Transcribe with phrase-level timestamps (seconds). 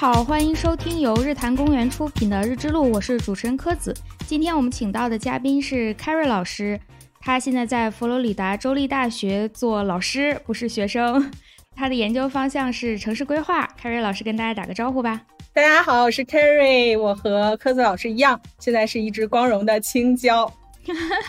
[0.00, 3.94] 家好，欢迎收听由日坛公园出品的《日之路》，我是主持人柯子。
[4.26, 6.80] 今天我们请到的嘉宾是 Carrie 老师，
[7.20, 11.30] 他现在在佛罗里达州立大学做老师，不是学生。
[11.76, 13.68] 他的研究方向是城市规划。
[13.78, 15.20] Carrie 老师跟大家打个招呼吧。
[15.52, 20.50] 大家好，我是 Carrie，我和柯子老师一样，现在是一只光荣的青椒。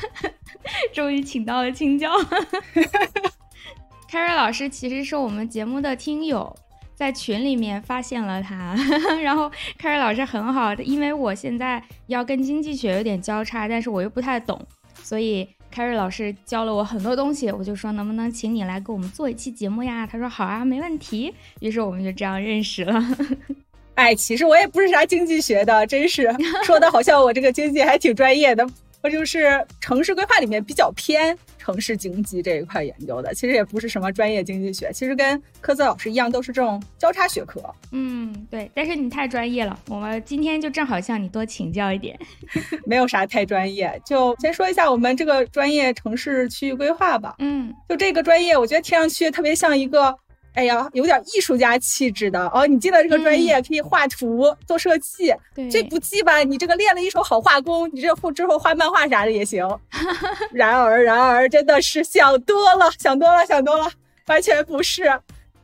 [0.96, 2.10] 终于请到了青椒。
[4.10, 6.56] Carrie 老师其实是我们节目的听友。
[7.02, 8.76] 在群里面发现了他，
[9.24, 14.62] 然后凯瑞老师很好，因为我现在要跟经济学有点交叉，但是我又不太懂，
[15.02, 20.06] 所以凯瑞老师教了我很多东西，我就说能不能请你来给我们做一期节目呀？
[20.06, 21.34] 他说好啊，没问题。
[21.60, 23.04] 于是我们就这样认识了。
[23.96, 26.30] 哎，其实我也不是啥经济学的，真是
[26.64, 28.64] 说的好像我这个经济还挺专业的。
[29.04, 37.64] 我就是城市规划里面比较偏城市经济这一块研究的，其实也不是什么专业经济学，其实跟科泽老师一样，都是这种交叉学科。
[37.92, 38.70] 嗯，对。
[38.74, 42.18] 但是你太专业了，我们今天就正好向你多请教一点。
[42.86, 47.36] 没有啥太专业，就先说一下我们这个专业城市区域规划吧。
[47.40, 50.16] 嗯，就这个专业，我觉得听上去特别像一个。
[50.54, 52.68] 哎呀，有点艺术家气质的哦！
[52.68, 55.34] 你进了这个专业，可以画图、做设计。
[55.72, 56.40] 这不济吧？
[56.40, 59.66] 你这个练了一手好画工，你这后之后画漫画啥的也行。
[60.52, 63.90] 然而，然而，真的是想多了，想多了，想多了，
[64.28, 65.04] 完全不是。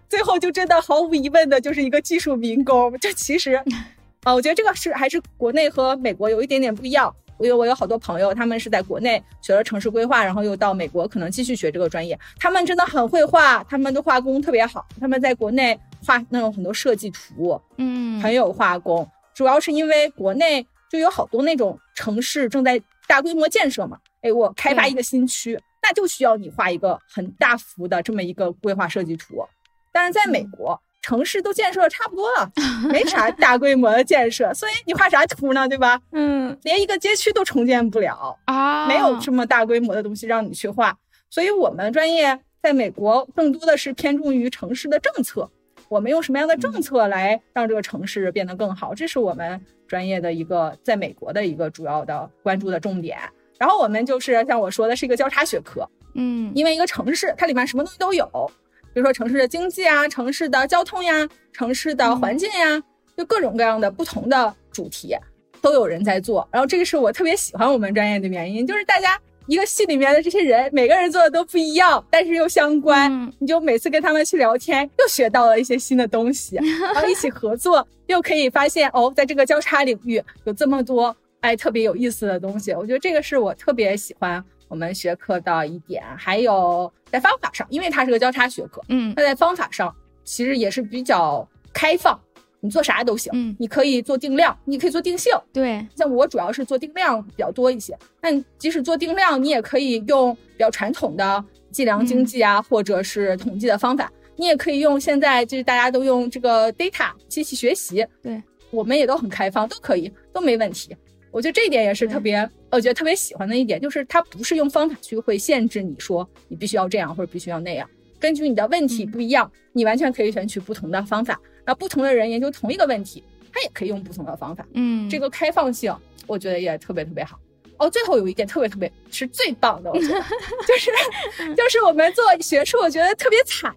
[0.07, 2.97] 最后就真的毫无疑问的就是一个技术民工。
[2.99, 3.61] 这其实，
[4.23, 7.13] 啊，我觉得这个是还是国内和美国有一点点不一样。
[7.37, 12.17] 我有我有好多朋友，他们是在国内学了城市规划，然后又到美国可能继续学这个专业。
[12.39, 14.85] 他们真的很会画，他们的画工特别好。
[14.99, 19.07] 他们在国内画那种很多设计图，嗯，很有画工。
[19.33, 23.97] 主要是因为国内就有好多那种城市正在大规模建设嘛。
[24.21, 29.45] 哎，我开发一个新区，那就需要你画一个很大幅的这么一个规划设计图。
[29.91, 30.79] 但是在美国。
[31.07, 32.51] 城市都建设的差不多了，
[32.91, 35.65] 没啥大规模的建设， 所以你画啥图呢？
[35.65, 35.97] 对吧？
[36.11, 40.97] 嗯，连一个街区都重建不了啊，没有这么大规模的东西让你去画。
[41.29, 45.49] 所以我们专业在美国更多的是偏重于城市的政策，
[45.87, 48.93] 我们用什么样的政策来让这个城市变得更好？
[48.93, 53.17] 这是我们专业的一个在美国的一个主要的关注的重点。
[53.57, 58.51] 然后我们就是像我说的是一个交叉学科，嗯，因为一个城市它里面什么东西都有。
[58.97, 62.81] 比如说城市的经济啊，城市的交通呀，城市的环境呀，
[63.15, 65.15] 就各种各样的不同的主题
[65.61, 66.49] 都有人在做。
[66.51, 69.15] 然后这个是我特别喜欢我们专业的原因，就是大家
[69.45, 73.31] 一个系里面的这些人，每个人做的都不一样，但是又相关。
[73.37, 76.55] 你就每次跟他们去聊天，又学到了一些新的东西，
[76.95, 82.71] 然后一起合作，又可以发现哦，在这个交叉领域有这么多哎特别有意思的东西。
[82.71, 84.43] 我觉得这个是我特别喜欢。
[84.67, 92.19] 我们学科的一点，还有在方法上，因为它是个交叉学科，嗯，那在方法上其实也是比较开放，
[92.59, 108.41] 你做啥都行，嗯，你可以做定量，你可以做定性，对，像我主要是做定量比较多一些，但即使做定量，你也可以用比较传统的计量经济啊，或者是统计的方法，你也可以用现在就是大家都用这个 data 机器学习，对，
[108.71, 110.95] 我们也都很开放，都可以，都没问题。
[111.37, 112.37] 我觉得这一点也是特别，
[112.71, 117.87] 我觉得特别喜欢的一点，就是它不是用方法去会限制你说你必须要这样或者必须要那样，
[118.19, 121.39] 根据你的问题不一样，你完全可以选取不同的方法。
[121.63, 124.65] 然后不同的人研究同一个问题，他也可以用不同的方法。
[124.73, 125.95] 嗯，这个开放性
[126.25, 127.39] 我觉得也特别特别好。
[127.77, 130.19] 哦，最后有一点特别特别是最棒的，我觉得
[130.67, 130.89] 就是
[131.55, 133.71] 就是我们做学术，我觉得特别惨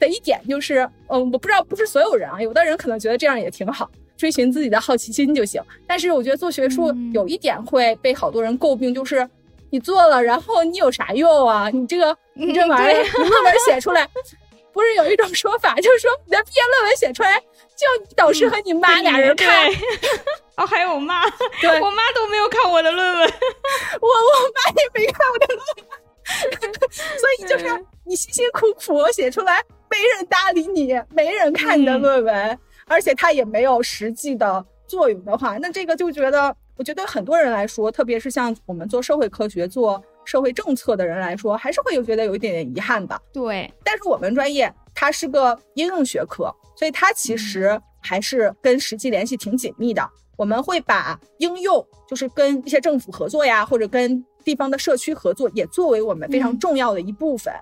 [0.00, 3.88] 的一点就是，嗯，我不知道不是所有人啊，有的人可能觉得这样也挺好。
[4.16, 9.28] 追寻自己的好奇心就行，但是我觉得做学术有一点会被好多人诟病，就是
[9.70, 11.68] 你做了，然后你有啥用啊？
[11.70, 14.08] 你这个你这玩意儿，你论文写出来，
[14.72, 19.68] 不是有一种说法，就是说你的毕业论文写出来，就你导师和你妈俩人看，
[20.56, 21.22] 哦，还有我妈，
[21.60, 23.28] 对我妈都没有看我的论文，
[24.00, 26.72] 我我妈也没看我的论文，
[27.18, 32.58] 所以就是你辛辛苦苦写出来，没人搭理你，没人看你的论文。
[32.88, 43.20] 而且它也没有实际的作用的话，那这个就觉得，我觉得对很多人来说，特别是像我们做社会科学、做社会政策的人来说，还是会有觉得有一点点遗憾的。
[43.32, 50.08] 对，但是我们专业它是个应用学科，所以它其实还是跟实际联系挺紧密的。
[50.36, 57.52] 我们会把应用，就是跟一些政府合作呀，或者跟地方的社区合作，也作为我们非常重要的一部分。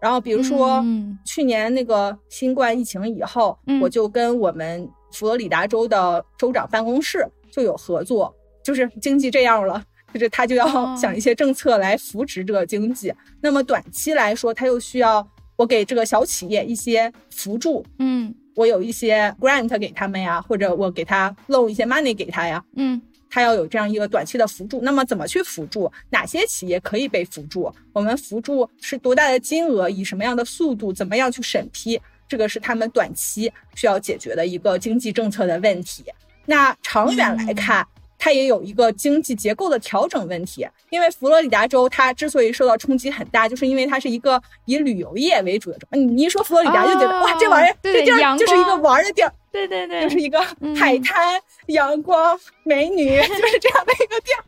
[0.00, 0.84] 然后，比如说
[1.24, 9.82] 去年那个新冠疫情以后，我就跟我们佛罗里达州的州长办公室就有合作，就是经济这样了，
[10.14, 13.12] 就是他就要想一些政策来扶持这个经济。
[13.40, 17.84] 那么短期来说，他又需要我给这个小企业一些扶助。
[17.98, 24.80] 嗯，我有一些 grant 给他们呀，或者我给他 loan 一些 money 给他呀，嗯，他要有这样一个短期的辅助。
[24.82, 25.90] 那么怎么去辅助？
[26.10, 27.72] 哪些企业可以被辅助？
[27.92, 29.88] 我们辅助是多大的金额？
[29.88, 30.92] 以什么样的速度？
[30.92, 32.00] 怎么样去审批？
[32.28, 36.04] 这个是他们短期需要解决的一个经济政策的问题。
[36.46, 37.86] 那长远来看。
[38.18, 45.86] 它也有一个经济结构的调整问题，因为佛罗里达州它之所以受到冲击很大，就是因为它是一个以旅游业为主的州。
[45.92, 50.40] 你一说佛罗里达就觉得哇，这玩意儿这地儿就是一个玩的地儿，对对对，就是一个
[50.76, 54.44] 海滩、阳光、美女， 就是这样的一个地儿。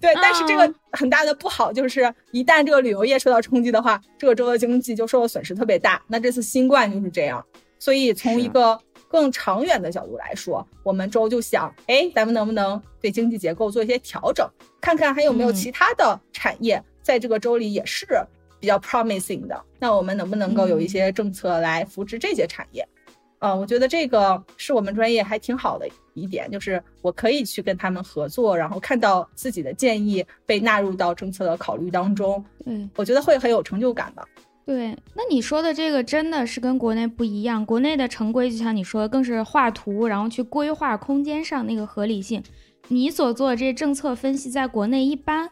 [0.00, 6.00] 对，但是这个很大的不好就是，一旦这个旅游业受到冲击的话，这个州的经济就受到损失特别大。
[6.06, 7.44] 那这次新冠就是这样，
[7.78, 8.78] 所以从一个。
[9.08, 14.48] 更长远的角度来说，我们州就想，哎，咱们能不能对经济结构做一些调整，
[14.80, 18.06] 看看还有没有其他的产业在这个州里也是
[18.60, 19.64] 比较 promising 的。
[19.78, 22.86] 那我们能不能够有一些政策来扶持这些产业？
[23.40, 32.44] 呃，我觉得这个是我们专业还挺好的一点，就是我可以去跟他们合作，然后看到自己的建议被纳入到政策的考虑当中。
[32.66, 34.26] 嗯，我觉得会很有成就感的。
[34.68, 37.64] 对，那你说的这个真的是跟国内不一样。
[37.64, 42.42] 国内的城规就像你说的，更是画图，然后去规划空间上那个合理性。
[42.88, 45.48] 你所做的这些政策分析，在国内一般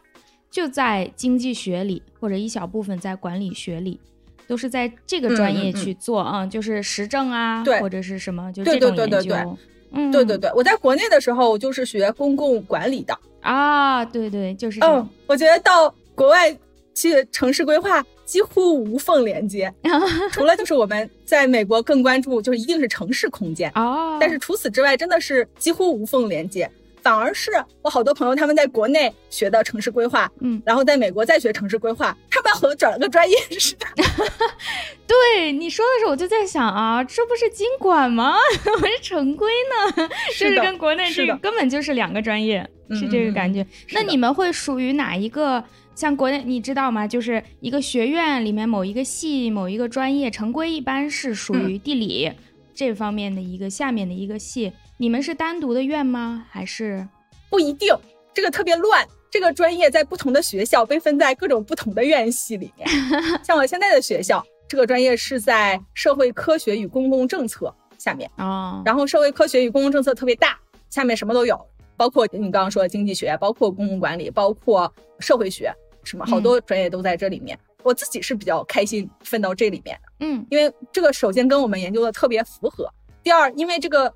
[0.51, 3.99] 就在经济学里，或者一小部分在管理学里，
[4.45, 9.57] 都是在这个专业去做啊，就是实证啊，或者是什么，就这种研究。
[9.93, 16.55] 嗯，对对对，我在国内的时候，我就是学公共管理的啊，对对，就是嗯，我觉得到国外
[16.97, 18.03] 去城市规划。
[18.25, 19.73] 几乎无缝连接，
[20.33, 24.17] 除了就是我们在美国更关注，就是一定是城市空间哦。
[24.19, 26.69] 但是除此之外，真的是几乎无缝连接。
[27.01, 27.51] 反而是
[27.81, 33.85] 我好多朋友他们在国内学的城市规划，嗯，然后在美国再学城市规划，他们好像转了个专业似的。
[35.07, 38.35] 对你说的时候，我就在想啊，这不是经管吗？
[38.81, 39.49] 我是城规
[39.95, 43.65] 呢，就是跟国内这个根本就是两个专业，是这个感觉。
[43.93, 45.63] 那你们会属于哪一个？
[45.97, 47.07] 像国内你知道吗？
[47.07, 52.31] 就是一个学院里面某一个系某一个专业，城规一般是属于地理
[52.75, 54.71] 这方面的一个下面的一个系。
[54.97, 56.45] 你们是单独的院吗？
[56.51, 57.07] 还是
[57.49, 57.95] 不一定？
[58.31, 59.03] 这个特别乱。
[59.31, 62.87] 这个专业在不同的学校被分在各种不同的院系里面。
[63.43, 68.83] 像我现在的学校，这个专业是在社会科学与公共政策下面啊。
[68.85, 70.59] 然后社会科学与公共政策特别大，
[70.91, 71.59] 下面什么都有，
[71.97, 75.73] 包括你刚刚说的经济学，包括公共管理，包括社会学。
[76.07, 82.89] 什么好多专业都在这里面，我自己是比较开心分到这里面的，嗯，因为这个首先跟我们研究的特别符合，
[83.21, 84.11] 第二，因为这个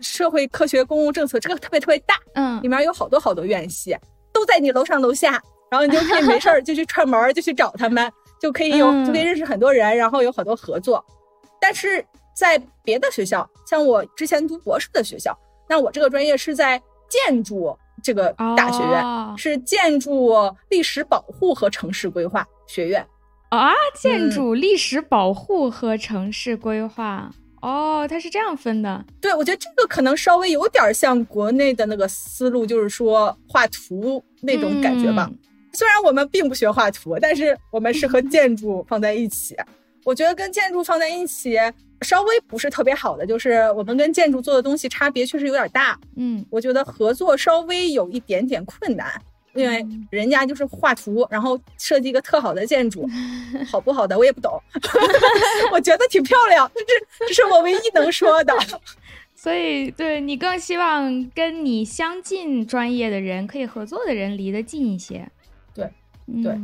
[0.00, 3.94] 社会科学公共政策这个特别特别大，嗯，里面有好多好多院系
[4.32, 5.40] 都在你楼上楼下，
[5.70, 8.10] 然后你就可以没事儿 就去串门就去找他们，
[8.40, 11.04] 就可以有就可以认识很多人，然后有很多合作。
[11.60, 12.04] 但是
[12.34, 17.76] 在别的学校，像我之前读博士的学校，那我这个专业是在建筑。
[18.06, 19.04] 这个大学院
[19.36, 20.32] 是建筑
[20.70, 23.04] 历史保护和城市规划学院
[23.48, 27.28] 啊，建筑历史保护和城市规划
[27.62, 29.04] 哦，它是这样分的。
[29.20, 35.28] 对，我觉得这个可能稍微有点像国内的那个思路，就是说画图那种感觉吧。
[35.72, 39.56] 虽然我们并不学画图，但是我们是和 建筑放在一起。
[40.04, 41.58] 我觉得跟建筑放在一起。
[42.02, 45.98] 稍微不是特别好的，就是我们跟建筑做的东西差别确实有点大。
[46.16, 49.10] 嗯，我觉得合作稍微有一点点困难，
[49.54, 53.08] 因为人家就是画图，然后设计一个特好的建筑，
[53.70, 54.60] 好不好的我也不懂。
[55.72, 58.52] 我觉得挺漂亮，这这是我唯一能说的。
[59.34, 65.28] 所以，对你更希望跟你相近专业的人可以合作的人离得近一些。
[65.74, 65.90] 对，
[66.42, 66.58] 对。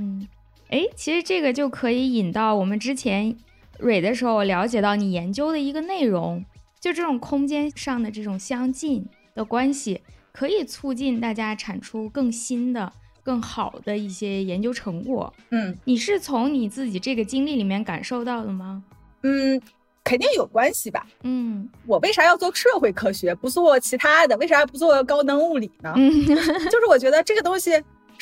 [0.70, 3.36] 哎，其实这个就可以引到我们之前。
[3.82, 6.44] 蕊的时候，我了解到你研究的一个内容，
[6.80, 10.00] 就这种空间上的这种相近的关系，
[10.32, 15.32] 可以促进大家产出更新的、更好的一些研究成果。
[15.50, 18.82] 嗯，你是从你自己这个经历里面感受到的吗？
[19.22, 19.60] 嗯，
[20.04, 21.06] 肯定有关系吧。
[21.22, 24.36] 嗯，我为啥要做社会科学，不做其他的？
[24.38, 25.92] 为啥不做高能物理呢？
[25.96, 27.70] 嗯， 就是我觉得这个东西，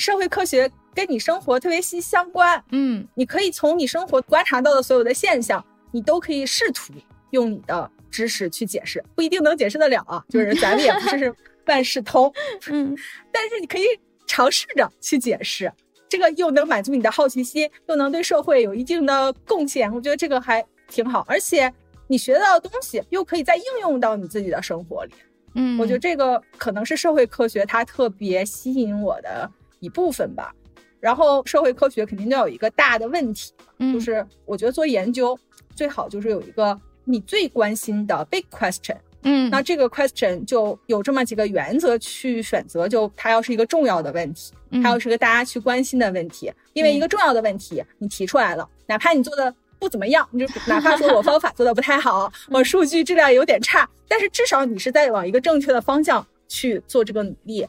[0.01, 0.71] 社会科学。
[0.93, 6.93] 跟你生活特别息息相关，嗯，你可以从你生活观察到的所有的现象，你都可以试图
[7.31, 11.33] 用你的知识去解释，不一定能解释得了啊， 就是咱们也不是
[11.67, 12.31] 万事通，
[12.67, 12.95] 嗯，
[13.33, 13.85] 但是你可以
[14.27, 15.73] 尝试着去解释，
[16.09, 21.73] 这个又能满足你的好奇心，又能对社会有一定的贡献，我觉得这个还挺好，而且
[22.09, 25.13] 你学到的东西又可以再应用到你自己的生活里，
[25.55, 29.49] 嗯，我觉得这个可能是社会科学它特别吸引我的
[29.81, 30.55] 一部分吧。
[31.01, 33.53] 然后社会科学肯定都有一个大的问题，
[33.93, 35.39] 就是我觉得做研究
[35.75, 38.97] 最好就是有一个你最关心的 big question。
[39.23, 57.67] 嗯，那这个 question 就有这么几个原则去选择，就它要是一个重要的问题，它要是个大家去关心的问题，因为一个重要的问题你提出来了，哪怕你做的不怎么样，你就哪怕说我方法做的不太好，我数据质量有点差，但是至少你是在往一个正确的方向去做这个努力。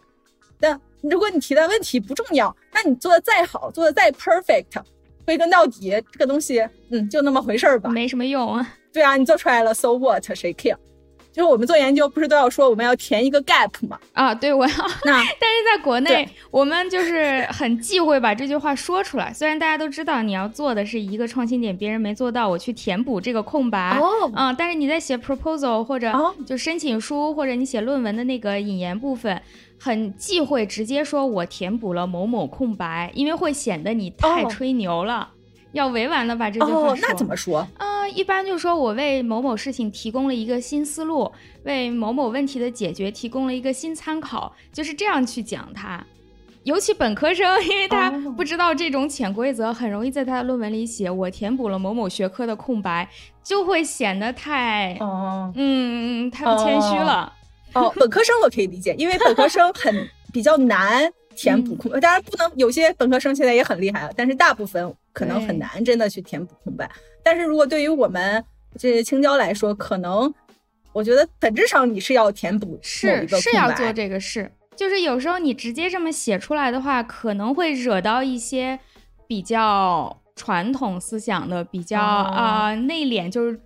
[0.57, 4.83] 但如果你提的问题不重要，那你做的再好，做的再 perfect，
[5.25, 8.75] 归根到底这个东西，嗯，就那么回事儿吧，没什么用啊。
[8.93, 10.23] 对啊，你做出来了，so what？
[10.35, 10.77] 谁 care？
[11.31, 13.97] 就是我们做研究，不是都要说我们要填一个 gap 吗？
[14.13, 14.73] 啊，对，我要。
[15.05, 19.33] 那 但是在国内，我们就是很忌讳把这句话说出来。
[19.33, 23.97] 虽然大家都知道你要做的是一个创新点，别人没做到，我去填补这个空白。
[23.97, 24.31] 哦。
[24.35, 26.13] 嗯，但是你在写 proposal 或者
[26.45, 29.41] 就申请书或者你写论文的那个引言部分，
[29.79, 35.29] 很忌讳直接说我填补了某某空白，因为会显得你太吹牛了。
[35.73, 36.89] 要委婉的把这句话说。
[36.91, 37.67] 哦，那怎么说？
[37.77, 41.31] 嗯，一般就说我为某某事情提供了一个新思路，
[41.63, 46.03] 为某某问题的解决提供了一个新参考，就是这样去讲它。
[46.63, 53.09] 尤其本科生，因为他不知道这种潜规则，很容易在他的论文里写我填补了某某学科的空白，
[53.43, 57.33] 就会显得太哦，嗯，太不谦虚了。
[57.73, 64.93] 哦，本科生我可以理解，因为本科生很 比较难填补空，当然不能有些本科生现在也很厉害了，但是大部分。
[65.13, 66.89] 可能很难真的去填补空白，
[67.21, 68.41] 但是如果对于我们
[68.77, 70.33] 这些青椒来说，可能
[70.93, 78.79] 我觉得本质上你是要填补是是要做这个事，就是有时候你直接这么写出来的话，可能会惹到一些
[79.27, 83.59] 比较传统思想的、比较啊内敛，就是。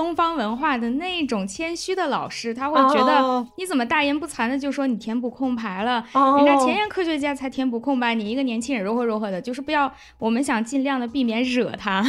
[0.00, 6.02] 东方文化的那种谦虚的老师，他会觉得你怎么大言不惭的就说你填补空白了？
[6.38, 9.92] 人家前沿科学家才填补空白，你一个年轻人如何如何的，就是不要。
[10.18, 12.02] 我们想尽量的避免惹他。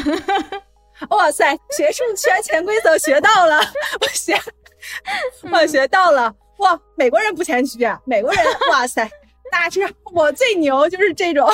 [1.11, 3.59] 哇塞，学术圈潜规则学到了，
[3.99, 4.39] 我学，
[5.51, 6.33] 我学到了。
[6.59, 9.05] 哇，美国人不谦虚啊，美国人， 哇塞，
[9.51, 9.81] 那这
[10.13, 11.45] 我最牛，就是这种。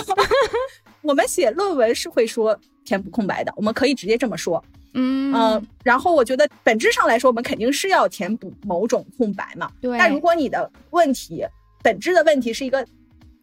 [1.02, 4.64] 我们写论文是会说填补空白的，我们可以直接这么说。
[5.00, 9.72] 嗯然后我觉得本质上来说，我们肯定是要填补某种空白嘛。
[9.80, 9.98] 对。
[9.98, 11.46] 但如果你的问题
[11.84, 12.86] 本质的问题是一个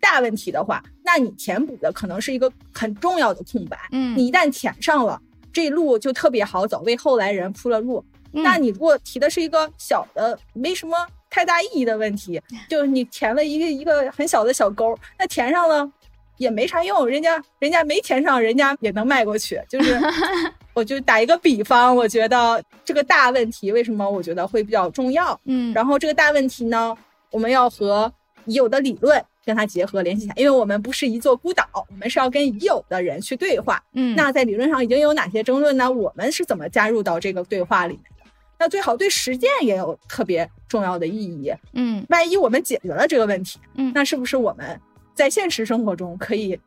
[0.00, 3.78] 大问题的话，那你填补的可能是一个很重要的空白。
[3.92, 4.18] 嗯。
[4.18, 5.20] 你一旦填上了，
[5.52, 8.04] 这路就特别好走，为后来人铺了路。
[8.32, 15.88] 那你如果提的是一个小的、没什么太大意义的问题， 就是你填了一个一个很小的小沟，那填上了
[16.38, 19.96] 也没啥用，人家人家没填上，人家也能迈过去，就是。
[20.74, 25.40] 我就打一个比方，我觉得这个大问题为什么我觉得会比较重要？
[25.44, 26.94] 嗯，然后这个大问题呢，
[27.30, 28.12] 我们要和
[28.46, 33.82] 已有的理论跟它结合联系起来，因为我们不是一座孤岛，我们是要跟已有的人去对话。
[33.92, 35.90] 嗯，那在理论上已经有哪些争论呢？
[35.90, 38.30] 我们是怎么加入到这个对话里面的？
[38.58, 41.52] 那最好对实践也有特别重要的意义。
[41.74, 44.80] 嗯，万一我们解决了这个问题，嗯，那是不是我们
[45.14, 46.58] 在现实生活中可以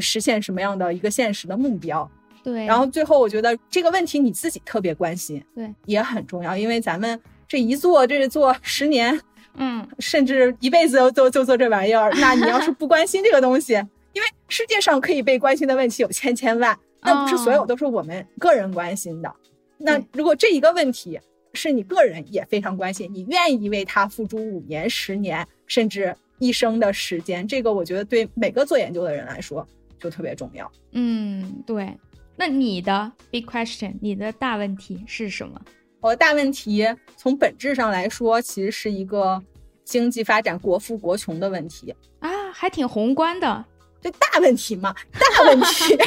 [0.00, 2.08] 实现什么样的一个现实的目标？
[2.42, 9.20] 对，然后最后我觉得这个问题你自己特别关心，对，也很重要，因为咱们这一做，这是做十年，
[9.56, 12.10] 嗯，甚至一辈子都做就做这玩意儿。
[12.14, 13.74] 那你要是不关心这个东西，
[14.12, 19.32] 因为世界上可以被关心的问题有千千万，那不是所有都是我们个人关心的。
[19.78, 21.18] 那如果这一个问题
[21.54, 29.66] 是你个人也非常关心，你愿意为他付出五年、十年，甚至一生的时间，这个我觉得对每个做研究的人来说
[29.98, 30.70] 就特别重要。
[30.92, 31.92] 嗯，对。
[32.40, 35.60] 那你的 big question，你的大问题是什么？
[36.00, 39.38] 我的大问题从本质上来说，其实是一个
[39.84, 43.62] 经济发展、国富国穷的问题啊，还挺宏观的。
[44.00, 45.98] 这大问题嘛，大问题，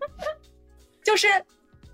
[1.02, 1.26] 就是。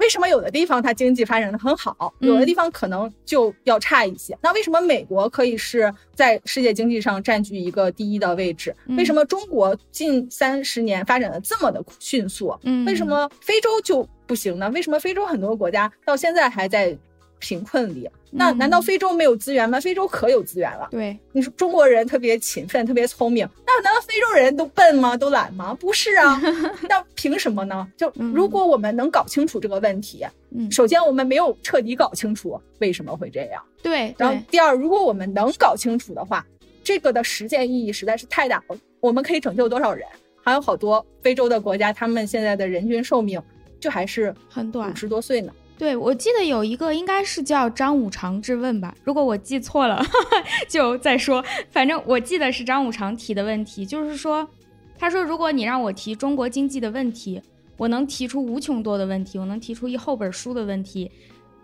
[0.03, 4.37] 为什么有的地方它经济发展的很好，有的地方可能就要差一些？
[4.43, 8.75] 那为什么美国可以是在世界经济上占据一个第一的位置？
[8.99, 12.53] 为什么中国近三十年发展的这么的迅速？
[12.85, 14.69] 为什么非洲就不行呢？
[14.71, 16.99] 为什么非洲很多国家到现在还在？
[17.43, 19.81] 贫困里，那难道非洲没有资源吗？
[19.81, 20.87] 非洲可有资源了。
[20.93, 25.17] 对，你说中国人特别勤奋，特别聪明，那难道非洲人都笨吗？
[25.17, 25.75] 都懒吗？
[25.75, 26.41] 不是啊，
[26.89, 27.87] 那凭什么呢？
[27.97, 30.25] 就如果我们能搞清楚这个问题，
[30.57, 33.61] 嗯，首先我们没有彻底搞清楚为什么会这样。
[33.83, 36.47] 对，然后第二，如果我们能搞清楚的话，
[36.85, 38.77] 这个的实践意义实在是太大了。
[39.01, 40.07] 我们可以拯救多少人？
[40.45, 43.43] 还有好多非洲的国家，他们现在的人均寿命
[43.81, 45.53] 就还是很短，五十多岁呢。
[45.83, 50.01] 对，我记得有一个应该是叫张五常之问吧，如果我记错了
[50.71, 51.45] 就再说。
[51.73, 54.49] 反正我记得是张五常提的问题，就是说，
[54.97, 57.43] 他说如果你让我提中国经济的问题，
[57.77, 61.11] 我能提出无穷多的问题，我能提出一厚本书的问题，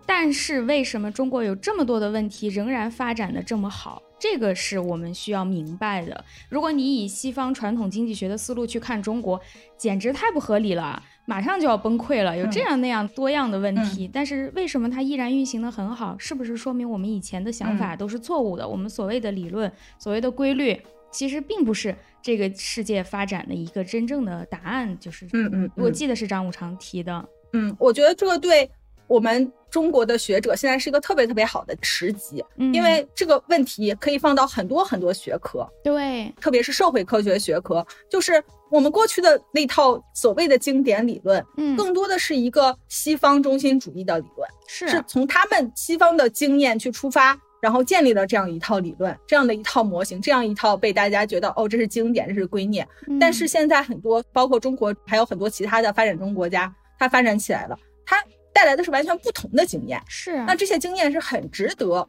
[0.05, 4.03] 但是为什么中国有这么多的问题仍然发展的这么好？
[4.19, 6.25] 这个是我们需要明白的。
[6.49, 9.41] 如果你以西方传统经济学的思路去看中国，
[9.77, 12.35] 简直太不合理了，马上就要崩溃了。
[12.35, 16.17] 有这样那样多样的问题，但是为什么它依然运行的很好？
[16.19, 18.67] 是不是说明我们以前的想法都是错误的？
[18.67, 20.81] 我们所谓的理论、所谓的规律，
[21.13, 24.99] 其实并不是这个世界发展的一个真正的答案。
[24.99, 27.29] 就是，嗯嗯，我记得是张五常提的。
[27.53, 28.71] 嗯，我觉得这个对
[29.09, 29.53] 我们。
[29.71, 52.87] 中国的学者现在是一个特别特别好的时机，因为这个问题可以放到很多很多学科，对，特别是社会科学学科，就是我们过去的那套所谓的经典理论，嗯，更多的是一个西方中心主义的理论，是是从他们西方的经验去出发，然后建立了这样一套理论，这样的一套模型，这样一套被大家觉得哦，这是经典，这是圭臬。
[53.21, 58.17] 但是现在很多，包括中国，还有很多其他的发展中国家，它发展起来了，它。
[58.59, 62.05] 带来的是完全不同的经验，是那这些经验是很值得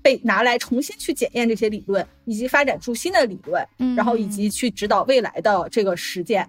[0.00, 6.48] 被拿来重新去检验这些理论，以及发展出新的理论，嗯，然后以及去指导未来的这个实践。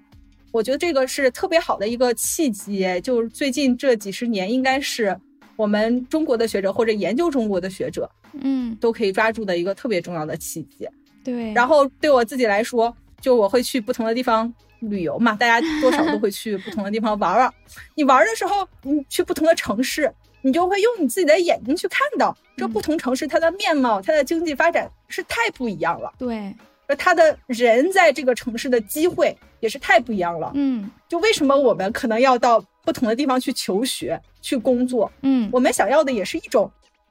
[0.53, 5.13] 我觉得这个是特别好的一个契机，就是最近这几十年，应该是
[5.57, 10.87] 我们中国的学者或者研究中国的学者，嗯，都可以抓住的一个特别重要的契机。
[11.25, 14.53] 对，然后对我自己来说，就我会去不同的地方。
[14.81, 17.53] 旅游嘛，大家多少都会去不同的地方玩玩。
[17.95, 20.11] 你玩的时候，你去不同的城市，
[20.41, 26.11] 你就会用你自己的眼睛去看到这不同城市它的面貌，它的经济发展是太不一样了。
[26.17, 26.53] 对，
[26.87, 30.51] 而它的人在这个城市的机会也是太不一样了。
[30.55, 35.11] 嗯，就为什么我们可能要到不同的地方去求学、去工作？
[35.21, 36.69] 嗯，我们想要的也是一种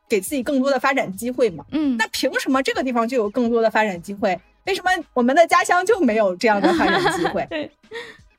[0.09, 1.65] 给自己更多的发展机会嘛。
[1.71, 4.39] 嗯，那凭什么这个地方就有更多的发展机会？
[4.67, 7.47] 为什么我们的家乡就没有这样的发展机会？
[7.51, 7.71] 对，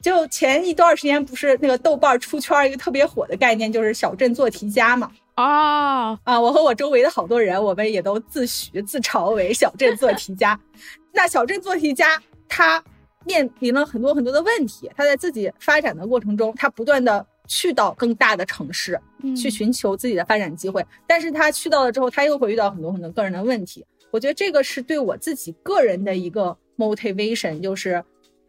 [0.02, 5.12] 就前一段时间不是那个豆瓣出圈一个特别火的概念，就是小镇做题家嘛？
[5.36, 10.60] 哦，啊，我和我周围的好多人，我们也都自诩自嘲为小镇做题家。
[11.14, 12.84] 那小镇做题家他
[13.26, 19.00] 面临了很多很多的问题，他在自己发展的过程中，他不断的去到更大的城市
[19.36, 23.86] 去寻求自己的发展机会，但是他去到了之后，他又会遇到很多很多个人的问题。
[24.12, 28.04] 我觉得这个是对我自己个人的一个 motivation，就是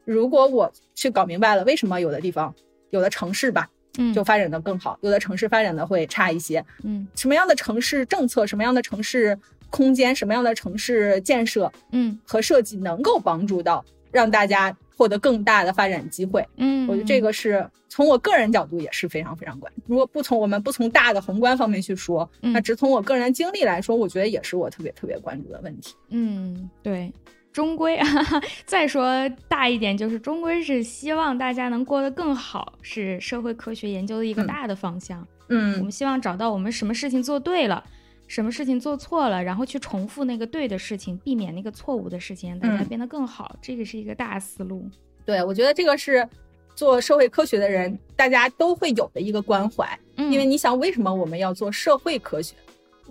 [0.05, 2.55] 如果我去搞明白了为什么有的地方、
[2.91, 9.39] 有的城市吧，嗯，就发展的更好，有的城市发展的会差一些，嗯，什么样的城市政策、什么样的城市
[9.71, 14.77] 空间、什么样的城市建设，嗯，和设计能够帮助到让大家。
[14.97, 19.73] 获得更大的发展机会，嗯，我觉得这个是从我个人角度也是非常非常关。
[19.87, 25.95] 如果不从我们不从大的宏观方面去说，那只从我个人经历来说，我觉得也是我特别特别关注的问题。
[26.11, 27.13] 嗯，对，
[27.53, 28.07] 终归啊，
[28.65, 35.27] 再说大一点，就是终归是希望大家能过得更好，是社会科学研究的一个大的方向。
[35.49, 37.83] 嗯，我们希望找到我们什么事情做对了。
[38.33, 44.89] 什么事情做错了，然后去重复那个对的事情，避免那个错误的事情，让大家变得更好，这个是一个大思路。
[45.27, 46.27] 对，我觉得这个是
[46.75, 49.87] 做社会科学的人大家都会有的一个关怀。
[50.17, 52.57] 嗯，因为你想，为什么我们要做社会科学？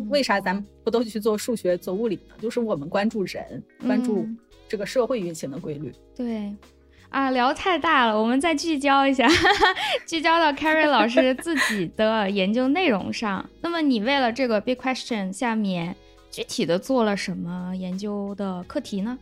[0.09, 2.33] 为啥咱们不都去做数学、做物理呢？
[2.41, 4.27] 就是我们关注人，关注
[4.67, 5.93] 这个社会运行的规律。
[6.15, 6.51] 对。
[7.11, 9.27] 啊，聊太大了，我们再聚焦一下，
[10.07, 13.47] 聚焦到 Carrie 老师自己的研究内容上。
[13.59, 15.93] 那么你为了这个 Big Question 下面
[16.31, 19.19] 具体的做了什么研究的课题呢？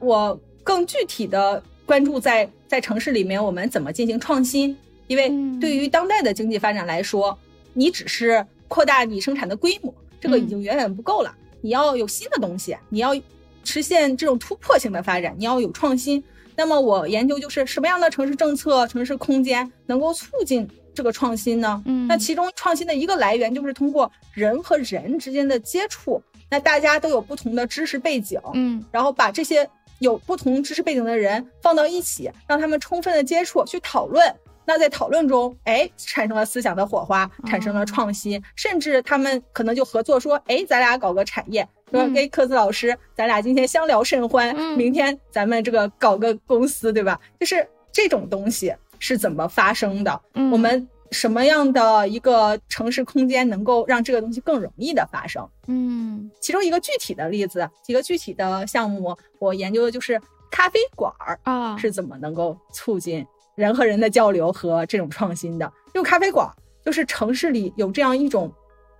[0.00, 5.28] 我更具体的关注在在城市里面我们怎么进行创新，因为
[5.60, 7.38] 对于当代的经济发展来说，
[7.74, 11.32] 你只是扩大你生产的规模，这个已经远远不够了。
[11.60, 13.14] 你要有新的东西，你要
[13.62, 16.20] 实现这种突破性的发展，你要有创新。
[16.60, 21.82] 那么我研究就是什么样的城市政策、城市空间能够促进这个创新呢？
[21.86, 26.22] 嗯，那其中创新的一个来源就是通过人和人之间的接触。
[26.50, 29.66] 那大家都有不同的知识背景，嗯，然后把这些
[30.00, 34.22] 有不同知识背景的人放到一起，让他们充分的接触去讨论。
[34.64, 41.68] 那在讨论中，哎，产生了思想的火花，产生了创新，甚至他们可能就合作说，哎，咱俩搞个产业。
[41.90, 47.20] 说给科子老师，咱俩今天相聊甚欢，明天咱们这个搞个公司，对吧？
[47.40, 50.22] 就是这种东西是怎么发生的？
[50.52, 55.44] 我们什么样的一个城市空间能够让这个东西更容易的发生？
[55.66, 65.72] 嗯，其中一个具体的例子，几个具体的项目，我研究的就是咖啡馆儿啊是怎么能够促进人和人的交流和这种创新的。
[65.94, 66.48] 用咖啡馆
[66.84, 68.52] 就是城市里有这样一种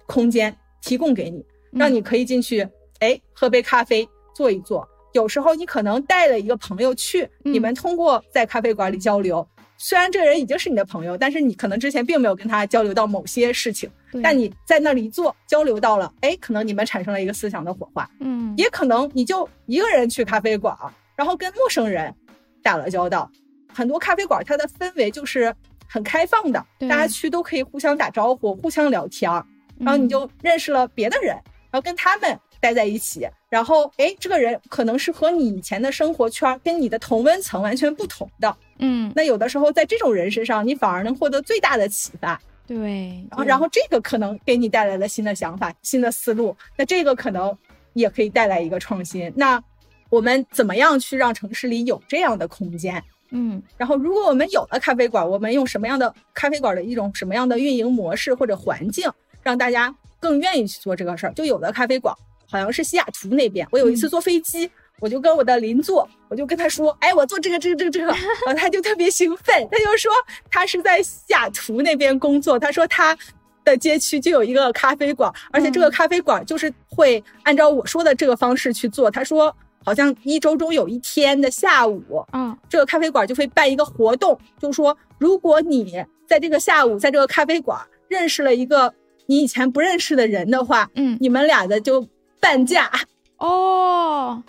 [0.07, 2.67] 空间提供给你，让你可以进去。
[2.99, 4.87] 哎，喝杯咖啡，坐一坐。
[5.13, 9.45] 有时候你可能带了一个朋友去，你们通过在咖啡馆里交流，
[9.77, 13.91] 虽然这个人已经是你的朋友，但是你可能之前并没有跟他交流到某些事情，
[14.23, 20.77] 但你在那里一坐交流到了，哎，可能你们产生了一个思想的火花，嗯，也可能你就一个人去咖啡馆，
[21.17, 22.15] 然后跟陌生人
[22.63, 23.29] 打了交道。
[23.75, 25.55] 很多咖啡馆它的氛围就是
[25.89, 29.31] 很开放的，大家去都可以互相打招呼、互相聊天，
[29.79, 31.35] 然后你就认识了别的人，
[31.71, 38.55] 然后跟他们待在一起，然后哎，这个人可能是和你以前的生活圈跟你的同温层完全不同的。
[38.79, 42.41] 嗯，那有的时候在这种人身上，你反而能获得最大的启发。
[42.67, 46.57] 对，然后然后这个可能给你带来了新的想法、新的思路。
[46.77, 47.57] 那这个可能
[47.95, 49.33] 也可以带来一个创新。
[49.35, 49.61] 那
[50.09, 53.03] 我们怎么样去让城市里有这样的空间？
[53.31, 59.11] 嗯，然后如果我们有了咖啡馆，我们用什么样的咖啡馆的一种什么样的运营模式或者环境，
[59.43, 61.33] 让大家更愿意去做这个事儿？
[61.33, 62.15] 就有的咖啡馆
[62.51, 64.71] 好像是西雅图那边，我有一次坐飞机。
[65.03, 68.13] 我就跟我的邻座，我就跟他说，哎，我做这个这个这个这个，
[68.45, 70.13] 然后他就特别兴奋，他就说
[70.51, 73.17] 他是在西雅图那边工作，他说他
[73.65, 79.11] 的街区就有一个咖啡馆，而且这个咖啡馆就是会按照我说的这个方式去做。
[79.11, 88.93] 他说好像一周中有一天的下午，嗯，这个咖啡馆就会办一个活动，就是说如果你在这个下午在这个咖啡馆认识了一个
[89.27, 92.07] 你以前不认识的人的话，嗯，你们俩的就
[92.41, 92.91] 半价
[93.39, 94.43] 哦。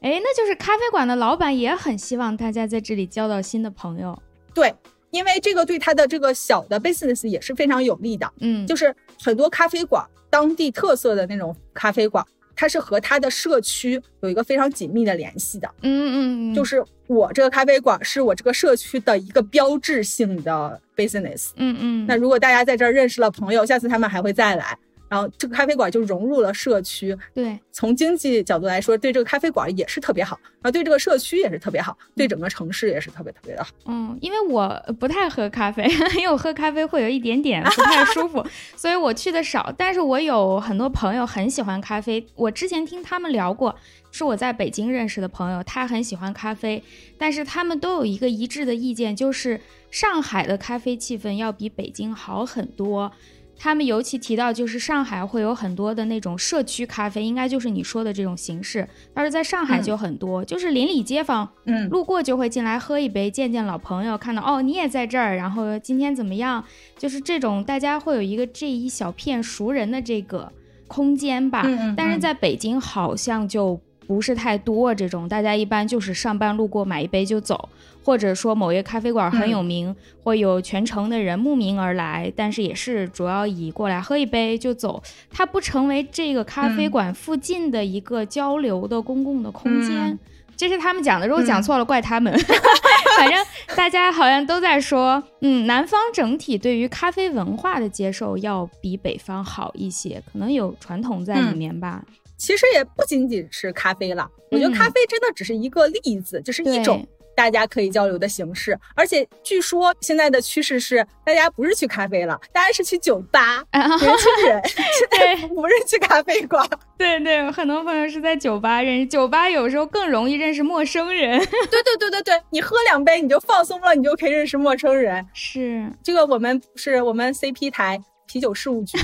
[0.00, 4.16] 哎，那就是咖啡馆的老板也很希望大家在这里交到新的朋友。
[4.54, 4.72] 对，
[5.10, 8.32] 因为这个对他的这个小的 business 也是非常有利的。
[8.40, 12.24] 嗯，就是很多咖啡馆当地特色的那种咖啡馆，
[12.58, 15.70] 它是和它的社区有一个非常紧密的联系的。
[15.82, 21.50] 嗯嗯，就是我这个咖啡馆是我这个社区的一个标志性的 business。
[21.54, 24.76] 嗯嗯，那如果大家在这儿认识了朋友，下次他们还会再来。
[25.08, 33.70] 然后这个咖啡馆就融入了社区，对，从经济角度来说，对这个咖啡馆也是特别好，然后对这个社区也是特别好，对整个城市也是特别特别的好。
[33.86, 34.68] 嗯，因为我
[35.00, 35.84] 不太喝咖啡，
[36.18, 38.44] 因为我喝咖啡会有一点点不太舒服，
[38.76, 39.72] 所以我去的少。
[39.76, 43.74] 但是我有很多朋友很喜欢咖啡，我之前听他们聊过，
[44.10, 46.82] 是我在北京认识的朋友，他很喜欢咖啡，
[47.16, 53.10] 但是他们都有一个一致的意见，就是上海的咖啡气氛要比北京好很多。
[53.58, 58.88] 他们尤其提到，就是上海会有很多的那种社区咖啡，应该就是你说的这种形式。
[59.12, 66.64] 但是在上海就很多，就是邻里街坊，嗯，路过就会进来喝一杯，见见老朋友，看到哦你也在这儿，然后今天怎么样？
[66.96, 70.52] 就是这种大家会有一个这一小片熟人的这个
[70.86, 71.62] 空间吧。
[71.64, 71.94] 嗯嗯。
[71.96, 77.68] 但是在北京好像就不是太多这种，大家一般就是上班路过买一杯就走。
[78.04, 90.18] 或者说某一个咖啡馆很有名，会有全城的人慕名而来，但是也是主要以过来喝一杯就走，它不成为这个咖啡馆附近的一个交流的公共的空间。
[90.56, 92.32] 这是他们讲的，如果讲错了怪他们。
[93.18, 93.38] 反正
[93.76, 102.02] 大家好像都在说，嗯，南方整体对于咖啡文化的接受要比北方好一些，可能有传统在里面吧。
[102.38, 107.06] 其实也不仅仅是咖啡了，我觉得咖啡真的只是一个例子，就是一种。
[107.36, 113.62] 大家可以交流的形式，而且据说现在的趋势是，大家不是去咖啡了，大家是去酒吧。
[113.72, 116.68] 年轻人 现在不是去咖啡馆。
[116.96, 121.38] 对对，很多朋友是在酒吧认识，酒吧有时候更容易认识陌生人。
[121.70, 125.24] 对对对对对，你喝两杯你就放松了，你就可以认识陌生人。
[125.32, 128.96] 是这个，我们是我们 CP 台啤酒事务局，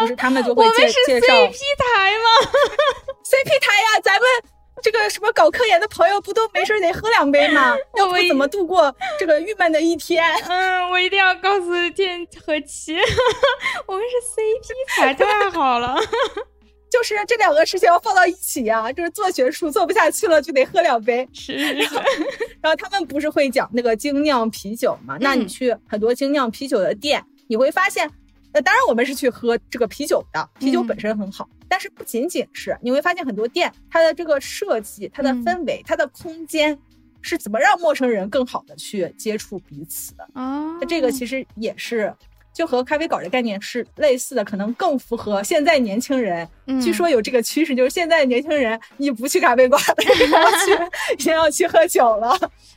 [0.00, 2.50] 不是他们就会介介绍 CP 台吗？
[3.24, 4.22] CP 台呀，咱们。
[4.82, 7.76] 这个什么搞科研的朋友不都没事得喝两杯吗？
[7.98, 10.24] 要不怎么度过这个郁闷的一天？
[10.48, 12.96] 嗯，我一定要告诉天和奇，
[13.86, 15.98] 我们是 CP 台太好了。
[16.90, 21.28] 就是这两个事情要放到一起呀，就是做学术做不下去了就得喝两杯。
[21.34, 21.56] 是。
[22.62, 25.18] 然后他们不是会讲那个精酿啤酒嘛？
[25.20, 28.10] 那你去很多精酿啤酒的店，你会发现。
[28.52, 36.76] 那当然，我们是去喝这个啤酒的，啤酒本身很好，但是不仅仅是，你会发现很多店它的这个设计、它的氛围、它的空间，
[37.20, 40.76] 是怎么让陌生人更好的去接触彼此的啊？
[40.80, 42.12] 那这个其实也是，
[42.52, 46.48] 就和咖啡馆的概念是类似的，可能更符合现在年轻人。
[46.82, 49.94] 据说有这个趋势，就是现在年轻人你不去咖啡馆了，
[50.32, 52.36] 要去先要去喝酒了。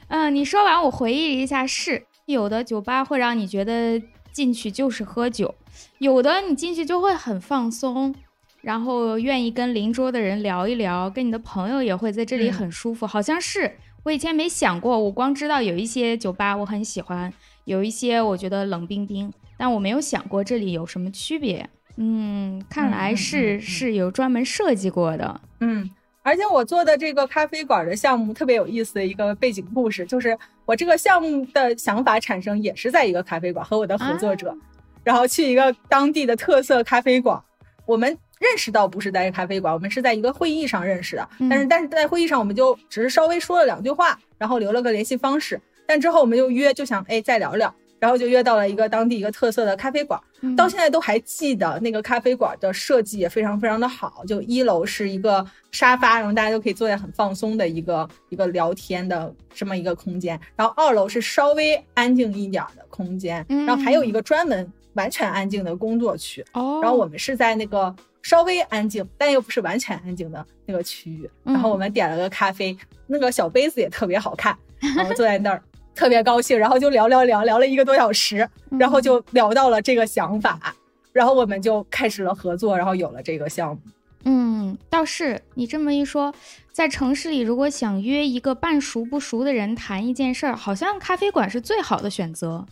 [0.10, 4.00] 嗯，你说完我回忆了一下，是有的酒吧会让你觉得
[4.32, 5.54] 进去就是喝酒。
[6.00, 8.14] 有的你进去就会很放松，
[8.62, 13.06] 然后愿意跟邻桌的人聊一聊，跟你的朋友也会在这里很舒服。
[13.06, 17.32] 好像是我以前没想过，我光知道有一些酒吧我很喜欢，
[17.66, 21.70] 有一些我觉得冷冰冰，但我没有想过这里有什么区别。
[21.98, 25.42] 嗯，看来是是有专门设计过的。
[25.60, 25.90] 嗯，
[26.24, 34.58] 而且我做的这个咖啡馆的项目特别有意思的一个背景故事，就是我这个项目的想法产生也是在一个咖啡馆和我的合作者，
[35.04, 37.42] 然后去一个当地的特色咖啡馆，
[37.86, 47.74] 我们认识到不是在咖啡馆，我们是在一个会议上认识的，但是但是在会议上我们就只是稍微说了两句话，然后留了个联系方式，但之后我们就约就想哎再聊聊。
[48.00, 50.20] 然后就约到了一个当地一个特色的咖啡馆，
[50.58, 54.26] 到现在都还记得那个咖啡馆的设计也非常非常的好。
[54.28, 60.38] 就一楼是一个沙发，然后大家都可以坐在很放松的一个一个聊天的这么一个空间。
[60.58, 66.46] 然后二楼是稍微安静一点的空间，然后还有一个专门完全安静的工作区。
[66.54, 71.30] 哦，然后我们是在那个稍微安静但又不是完全安静的那个区域。
[71.44, 72.78] 然后我们点了个咖啡，
[73.08, 74.58] 那个小杯子也特别好看，
[74.96, 75.62] 然后坐在那儿。
[75.96, 80.76] 特别高兴，然后就聊聊聊聊了一个多小时，然后就聊到了这个想法，
[81.12, 83.82] 然后我们就开始了合作，然后有了这个项目。
[84.24, 86.34] 嗯，倒是你这么一说，
[86.72, 92.66] 在城市里，如果想约一个半熟不熟的人谈一件事儿，好像咖啡馆是最好的选择，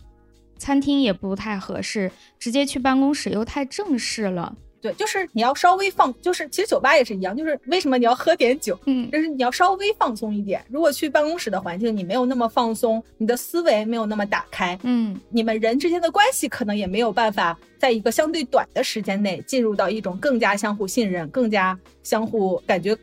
[0.62, 4.56] 餐厅也不太合适，直接去办公室又太正式了。
[4.80, 10.64] 对，就是你要稍微放，就是其实酒吧也是一样，就是为什么你要喝点酒，嗯，就是你要稍微放松一点。
[10.68, 22.96] 如果去办公室的环境，你没有那么放松，你的思维没有那么打开，嗯，你们人之间的关系可能也没有办法在一个相对短的时间内进入到一种更加相互信任、更加相互感觉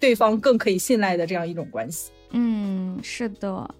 [0.00, 2.10] 对方更可以信赖的这样一种关系。
[2.30, 3.74] 嗯，是的。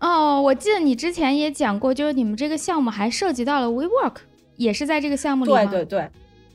[0.00, 4.16] 哦，我记得你之前也讲过，就是你们这个项目还涉及到了 WeWork，
[4.56, 5.64] 也是在这个项目里吗？
[5.66, 6.08] 对对对。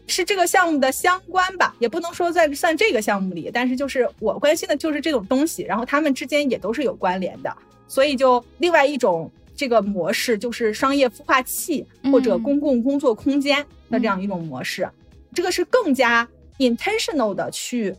[0.08, 7.52] 是这个项目的相关吧，也不能说在算这个项目里，但是就是我关心的就是这种东西，然后他们之间也都是有关联的，
[7.88, 14.88] 所以就另外一种这个模式就是商业孵化器或者公共工作空间的这样一种模式，
[15.34, 16.28] 这个是更加
[16.60, 17.96] intentional 的去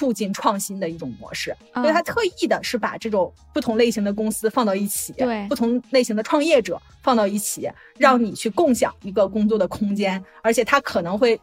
[0.00, 11.38] 促进创新的一种模式，所以他特意的是把这种不同类型的公司放到一起，对，不同类型的创业者放到一起，让你去共享一个工作的空间，而且他可能会。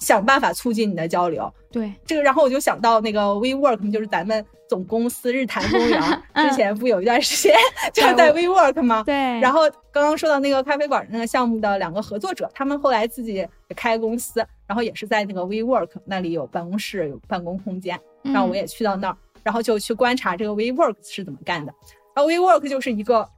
[0.00, 6.00] 想办法促进你的交流，对这个，然后我就想到那个 WeWork，就是咱们总公司日坛公园，
[6.34, 7.54] 之前不有一段时间
[7.92, 9.02] 就在 WeWork 吗？
[9.04, 9.14] 对。
[9.40, 21.72] 然后刚刚说到那个咖啡馆那个项目的两个合作者，他们后来自己开公司，然后也是在那个 WeWork 那里有办公室、有办公空间，然后我也去到那儿，然后就去观察这个 WeWork 是怎么干的。
[22.14, 23.28] 然后 WeWork 就是一个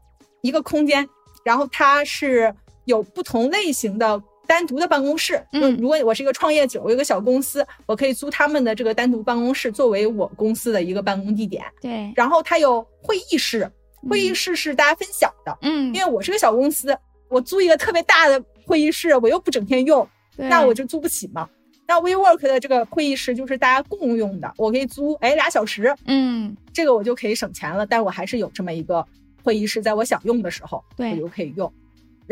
[0.42, 1.08] 一个空间，
[1.44, 4.22] 然后它是有不同类型的。
[4.52, 11.64] 单独的办公室，嗯，如果我是一个创业者，我有个小公司，我可以租他们的这个单独办公室作为我公司的一个办公地点。
[11.80, 13.66] 对，然后它有会议室，
[14.10, 16.94] 会议室是大家分享的，嗯，因为我是个小公司，
[17.30, 21.48] 我租一个特别大的会议室，我又不整天用，那我就租不起嘛。
[21.88, 29.02] 那 WeWork 的这个会议室就是大家共用的，我可以租，哎，俩小时，嗯，这个我就可以省钱了，但我还是有这么一个
[29.42, 31.72] 会议室，在我想用的时候，我就可以用。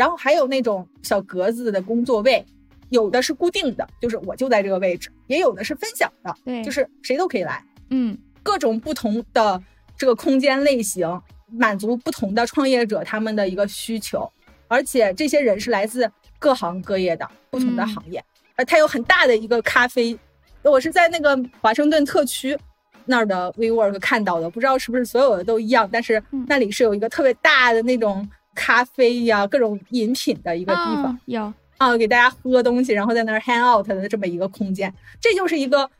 [0.00, 2.42] 然后还有那种小格子的工作位，
[2.88, 7.62] 有的是固定的，就是我就在这个位置；也有的是分享的，对，就是谁都可以来。
[7.90, 9.62] 嗯，各种不同的
[9.98, 11.06] 这个空间类型，
[11.52, 14.26] 满足不同的创业者他们的一个需求，
[14.68, 18.24] 而且这些人是来自各行各业的不同的行业。
[18.56, 20.18] 呃，它有很大的一个咖啡，
[20.62, 22.58] 我是在那个华盛顿特区
[23.04, 28.26] 那儿的 WeWork 看到的，不知道是不是所有的都一样，但是那里是有一个特别大的那种。
[28.60, 31.18] 咖啡呀，各种饮品的一个地方。
[31.24, 31.50] 有。
[31.78, 35.90] 啊，给大家喝东西，然后在那儿 hang out 的这么一个空间，这就是一个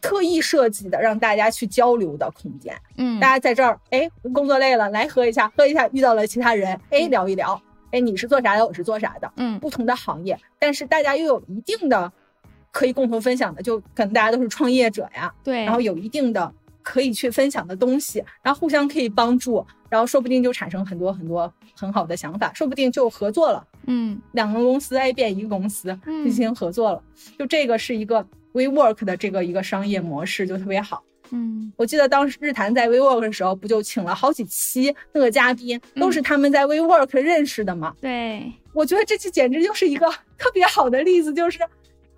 [0.00, 2.72] 特意设计的让大家去交流的空间。
[2.96, 12.12] 嗯，大家在这儿，哎，工作累了，来喝一下，喝一下，遇到了其他人，哎，聊一聊，哎，你是做啥的，我是做啥的，嗯，不同的行业，但是大家又有一定的
[12.70, 16.54] 可以共同分享的，就可能大家都是创业者呀，对，然后有一定的
[16.88, 19.62] 可以去分享的东西，然后互相可以帮助。
[19.90, 23.62] 然后说不定就产生很多很多很好的想法，说不定就合作了。
[23.86, 27.02] 嗯，两个公司哎变一个公司进行合作了，
[27.38, 31.02] 就这个是一个 WeWork 的这个一个商业模式就特别好。
[31.30, 37.94] 嗯，我记得当时日坛在 WeWork 的时候，不就请了好几期那个嘉宾，都是他们在 WeWork 认识的嘛？
[38.00, 41.58] 对，我觉得这期简直就是一个特别好的例子，就是。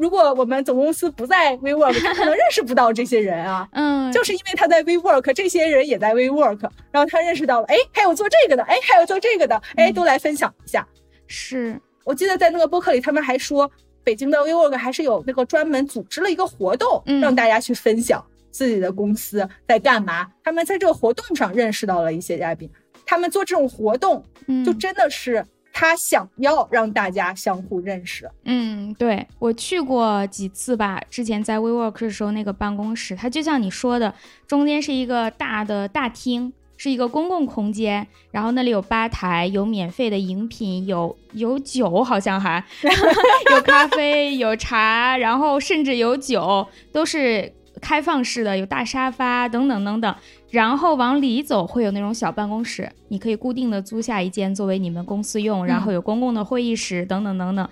[0.01, 3.69] 如果我们总公司不在 WeWork， 他可能认识不到这些人啊。
[3.73, 10.89] 嗯，就是因为他在 WeWork，这些人也在 WeWork，然后他认识到了，哎，还有做这个的，哎，还有做这个的，哎，都来分享一下。
[11.27, 13.71] 是我记得在那个播客里，他们还说，
[14.03, 20.27] 北京的 WeWork 还是有那个专门组织了一个活动，让大家去分享自己的公司在干嘛。
[20.43, 22.71] 他们在这个活动上认识到了一些嘉宾，
[23.05, 24.25] 他们做这种活动，
[24.65, 25.45] 就真的是。
[25.73, 28.31] 他想要让大家相互认识。
[28.45, 34.15] 嗯，对我去过几次吧，之前在 WeWork 的时候，那个办公室，它就像你说的，
[34.47, 36.53] 中间是一个大的大厅。
[36.83, 42.65] 是一个公共空间，然后那里有吧台，有免费的饮品，有有酒，好像还
[43.53, 47.53] 有咖啡，有茶，然后甚至有酒，都是
[47.83, 50.17] 开放式的，有大沙发等等等等。
[50.51, 57.69] 然后往里走会有那种小办公室，你可以固定的租下一间作为你们公司用，然后有公共的会议室等等等等。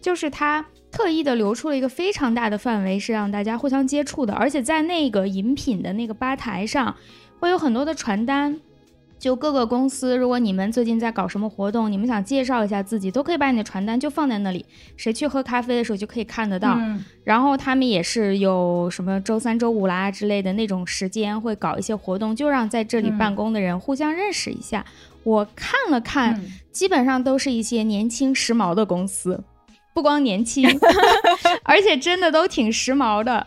[0.00, 6.94] 就是它特意的留出了一个非常大的范围，是让大家互相接触的，而且在那个饮品的那个吧台上。
[7.40, 8.60] 会有很多的传单，
[9.20, 14.64] 就各个公司，如果你们最近在搞什么活动，你们想介绍一下自己，都可以把你的传单就放在那里，
[14.96, 16.78] 谁去喝咖啡的时候就可以看得到。
[17.22, 24.82] 然后他们也是有什么周三、周五啦之类的那种时间，会搞一些活动，就让在这里办公的人互相认识一下。
[25.22, 26.34] 我看了看，
[26.72, 29.44] 基本上都是一些年轻时髦的公司，
[29.92, 30.66] 不光年轻，
[31.62, 33.46] 而且真的都挺时髦的。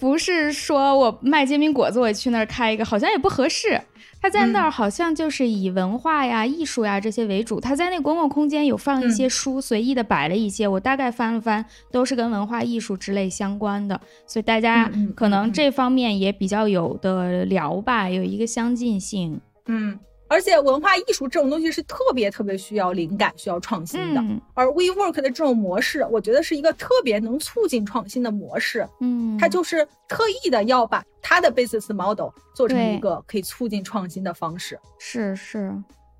[0.00, 3.80] 不是说我卖煎饼果子，我去那儿开一个，好像也不合适。
[4.20, 7.60] 他在那儿好像就是以文化呀、艺术呀这些为主。
[7.60, 19.40] 他在那公共空间有放一些书，随意的摆了一些，我大概翻了翻，都是跟文化艺术之类相关的，所以大家可能这方面也比较有的聊吧，有一个相近性。
[19.66, 19.98] 嗯。
[20.28, 24.22] 而且文化艺术这种东西是特别特别需要灵感、需要创新的。
[24.52, 28.86] 而 WeWork 的这种模式，我觉得是一个特别能促进创新的模式。
[29.00, 34.78] 嗯，它就是特意的要把它的 business model 做成一个可以促进创新的方式。
[34.98, 35.72] 是是。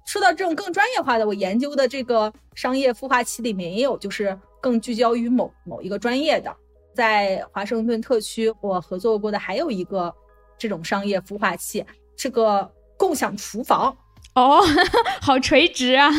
[0.07, 6.51] 说到这种更专业化的，我研究的这个商业孵化器里面也有，就是更聚焦于某某一个专业的。
[6.95, 10.11] 在华盛顿特区，我合作过的还有一个
[10.57, 11.85] 这种商业孵化器，
[12.17, 12.67] 这个。
[12.99, 13.97] 共享厨房
[14.35, 14.61] 哦，
[15.23, 16.11] 好垂直啊！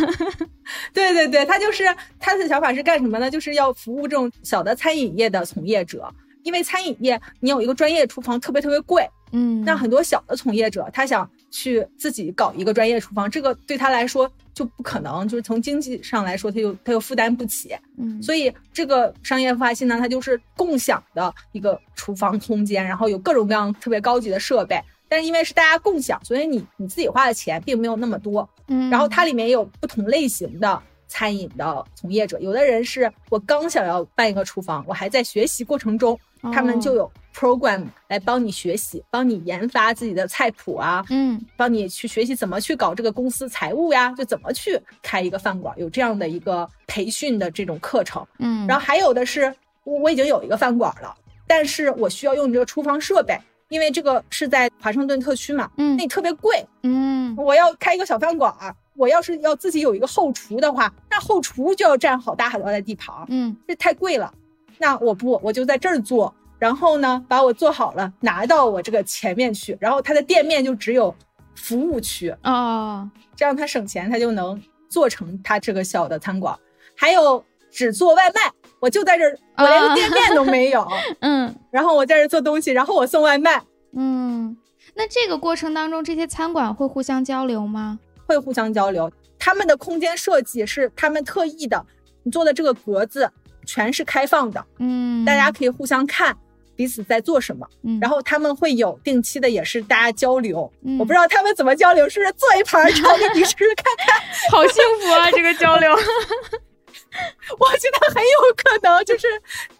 [0.93, 1.83] 对 对对，他就是
[2.19, 3.29] 他的想法是干什么呢？
[3.29, 6.11] 就是要服务这种小的餐饮业的从业者，
[6.43, 24.77] 因为餐饮业你有一个专业厨房特别特别贵，嗯，那很多小的从业者他想去自己搞一个专业厨房，这个对他来说就不可能，就是从经济上来说他又他又负担不起，嗯，所以这个商业孵化器呢，它就是共享的一个厨房空间，然后有各种各样特别高级的设备。
[25.09, 28.47] 但是因为是大家共享，所以你你自己花的钱并没有那么多。
[28.67, 36.17] 嗯，然后它里面也有不同类型的餐饮的从业者，有的人是我刚想要办一个厨房，我还在学习过程中，
[36.53, 48.23] 他们就有 program 来帮你学习，帮你研发自己的菜谱啊，嗯，帮你去学习怎么去搞这个公司财务呀，就怎么去开一个饭馆，有这样的一个培训的这种课程。
[48.37, 49.51] 嗯，然后还有的是
[49.83, 51.15] 我我已经有一个饭馆了，
[51.47, 53.35] 但是我需要用这个厨房设备。
[53.69, 58.53] 因为这个是在华盛顿特区嘛，嗯，那特别贵，嗯，我要开一个小饭馆，
[58.95, 64.33] 我要是要自己有一个后厨的话，那后厨就要占好大好大的地盘，嗯，这太贵了。
[64.77, 71.13] 那我不，我就在这儿做，然后呢，把我做好了拿到我这个前面去，然后他的店面就只有
[71.55, 76.57] 服务区哦，这样他省钱，他就能做成他这个小的餐馆。
[76.95, 78.51] 还有只做外卖。
[78.79, 80.87] 我就在这儿，我连个店面都没有。
[81.21, 83.61] 嗯，然后我在这做东西，然后我送外卖。
[83.93, 84.55] 嗯，
[84.95, 87.99] 那这个过程当中，这些餐馆会互相交流吗？
[88.25, 89.11] 会互相交流。
[89.37, 91.85] 他们的空间设计是他们特意的，
[92.23, 93.31] 你做的这个格子
[93.65, 94.63] 全是开放的。
[94.77, 96.35] 嗯，大家可以互相看
[96.75, 97.67] 彼此在做什么。
[97.83, 100.71] 嗯，然后他们会有定期的，也是大家交流。
[100.85, 104.21] 嗯，我不知道他们怎么交流，是不是做一盘炒给你试试看看？
[104.51, 105.89] 好幸福啊，这个交流。
[107.59, 109.27] 我觉得很有可能，就是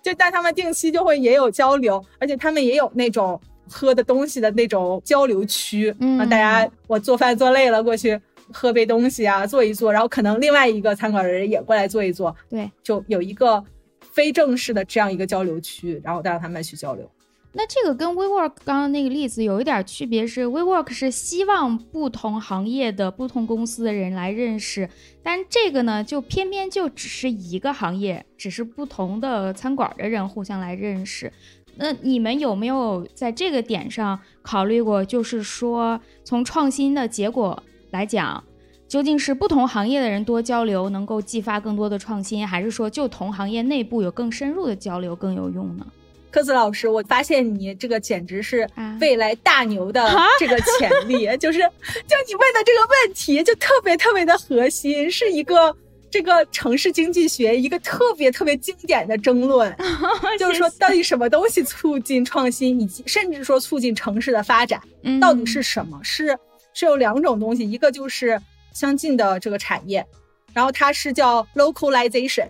[0.02, 3.40] 就带他们定期就会也有交流，而且他们也有那种
[3.70, 8.20] 喝的东西的那种交流区，嗯大家我做饭做累了过去
[8.52, 13.64] 喝杯东西啊，坐一坐，然后可能另外一个餐馆的人也过来坐一坐，对，就有一个
[14.12, 17.10] 非正式的这样一个交流区，然后带着他们去交流。
[17.52, 24.88] 那这个跟 WeWork 刚刚那个例子有一点区别，是 WeWork 是希望不同行业的不同公司的人来认识，
[25.24, 31.34] 但这个呢，就偏偏就只是一个行业，只是不同的餐馆的人互相来认识。
[31.78, 35.04] 那你们有没有在这个点上考虑过？
[35.04, 38.44] 就是说，从创新的结果来讲，
[38.88, 45.88] 究竟是不同行业的人多交流能够激发更多的创新，还是说就同行业内部有更深入的交流更有用呢？
[46.32, 48.68] 科子老师，我发现你这个简直是
[49.02, 55.76] 未来大牛的这个潜力， 就是就你问的这个问题就特别特别的核心，是一个
[56.12, 59.76] 这个城市经济学一个特别特别经典的争论，
[60.40, 64.82] 就是说到底什么东西促进创新，以及甚至说促进城市的发展，
[65.20, 66.00] 到底是什么？
[66.04, 66.38] 是
[66.74, 68.40] 是有两种东西，一个就是
[68.74, 70.06] 相近的这个产业，
[70.54, 72.48] 然后它是叫 localization，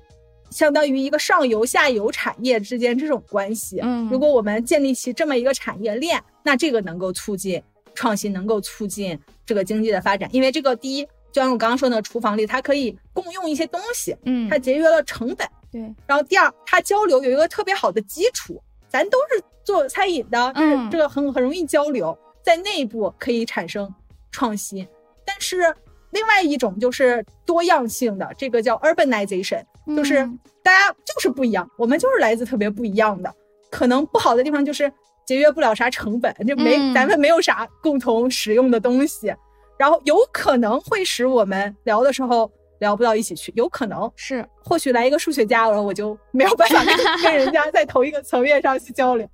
[0.50, 3.80] 相当于一个上游下游产业之间这种关系。
[3.82, 7.62] 嗯，如果我们建立起这么一个产业链，那这个能够促进
[7.94, 10.30] 创新，能够促进这个经济的发展。
[10.34, 15.48] 因为这个第一，就像我刚刚说的，厨房里它可以共用一些东西，嗯，它节约了成本。
[15.72, 15.82] 对。
[16.08, 23.94] 然后第二，它交流有一个特别好的基础，咱都是做餐饮的，嗯，这个很很容易交流，在内部可以产生
[24.32, 24.88] 创新。
[25.24, 25.76] 但是
[26.10, 29.64] 另外一种就是多样性的，这个叫 urbanization，
[29.96, 30.16] 就是
[30.64, 33.34] 大家就是不一样，我们就是来自特别不一样的，
[33.70, 34.92] 可能不好的地方就是
[35.26, 39.34] 节约不了啥成本，就没咱们没有啥共同使用的东西，
[39.78, 44.46] 然后有可能会使我们聊的时候聊不到一起去，有可能是。
[44.64, 49.28] 或许来一个数学家然后，我就没有办法 跟跟人家在同一个层面上去交流，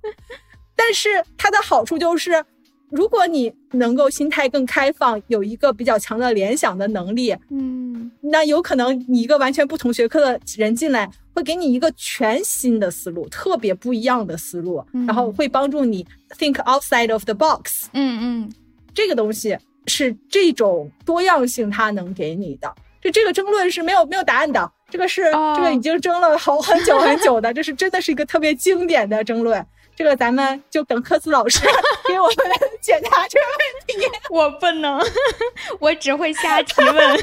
[0.74, 2.44] 但是它的好处就是。
[2.88, 7.85] 如果你能够心态更开放，有一个比较强的联想的能力，嗯，
[8.20, 16.06] 那有可能你一个完全不同学科的人进来，会给你一个全新的思路，特别不一样的思路，然后会帮助你
[16.38, 17.86] think outside of the box。
[17.92, 18.52] 嗯嗯，
[18.94, 22.74] 这个东西是这种多样性它能给你的。
[23.02, 25.22] 就这个争论是没有没有答案的，这个是
[25.56, 29.64] 这个已经争了好很久很久的， 这是真的是一个特别经典的争论。
[29.94, 31.60] 这个咱们就等科斯老师
[32.06, 32.36] 给我们
[32.82, 34.18] 解答这个问题。
[34.28, 35.00] 我不能，
[35.80, 37.18] 我只会瞎提问。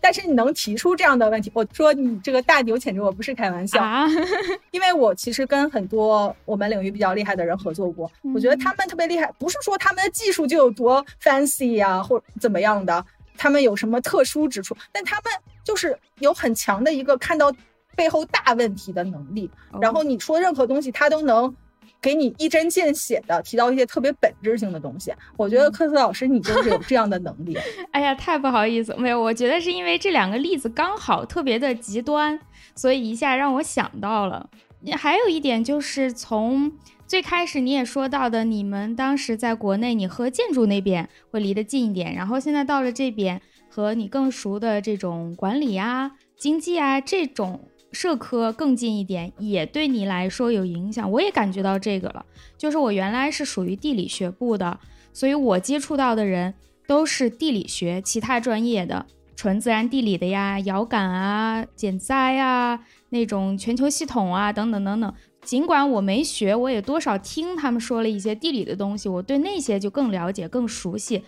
[0.00, 4.06] 但是你能提出这样的问题，我说你这个大牛潜质我不是开玩笑啊！
[4.72, 13.04] 因为我其实跟很多我们领域比较厉害的人合作过，我觉得他们特别厉害，不是说他们的技术就有多 fancy 啊，或怎么样的，
[13.36, 15.24] 他们有什么特殊之处，但他们
[15.64, 17.52] 就是有很强的一个看到。
[17.96, 21.54] 背后大问题的能力，然后你说任何东西，他都能
[22.00, 25.12] 给你一针见血的提到一些特别本质性的东西。
[25.36, 27.58] 我觉得科斯老师你就是有这样的能力。
[27.92, 32.38] 哎呀，太不好意思，没有，我觉得是因为这两个例子刚好特别的极端，
[32.74, 34.48] 所以一下让我想到了。
[34.96, 36.72] 还有一点就是从
[37.06, 47.68] 最开始你也说到的，你们当时在国内，你和建筑那边会离得近一点，然后现在到了这边，和你更熟的这种管理啊、经济啊这种。
[47.92, 51.10] 社科更近一点，也对你来说有影响。
[51.10, 52.24] 我也感觉到这个了，
[52.56, 54.78] 就是我原来是属于地理学部的，
[55.12, 56.54] 所以我接触到的人
[56.86, 65.12] 都是地理学其他专业的，纯自然地理的呀，遥感啊、减灾啊，那种全球系统啊，等等等等。
[65.42, 71.22] 尽管我没学，我也多少听他们说了一些地理的东西，我对那些就更了解、更熟悉。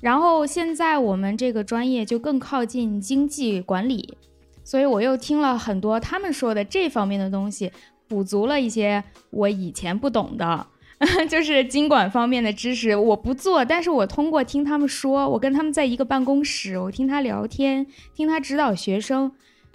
[0.00, 4.16] 然后现在我们这个专业就更靠近经济管理。
[4.62, 7.70] 所以我又听了很多他们说的这方面的东西，
[8.06, 10.66] 补足了一些我以前不懂的，
[11.28, 12.94] 就是经管方面的知识。
[12.94, 19.32] 我不做，但是我通过听他们说，我跟他们在一个办公室，我听他聊天，听他指导学生，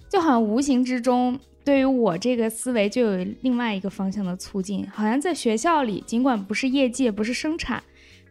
[0.10, 4.88] 就好像无形之中对于我这个思维就有另外一个方向的促进。
[4.94, 7.82] 好像在学校里，尽管不是业界，不是生产，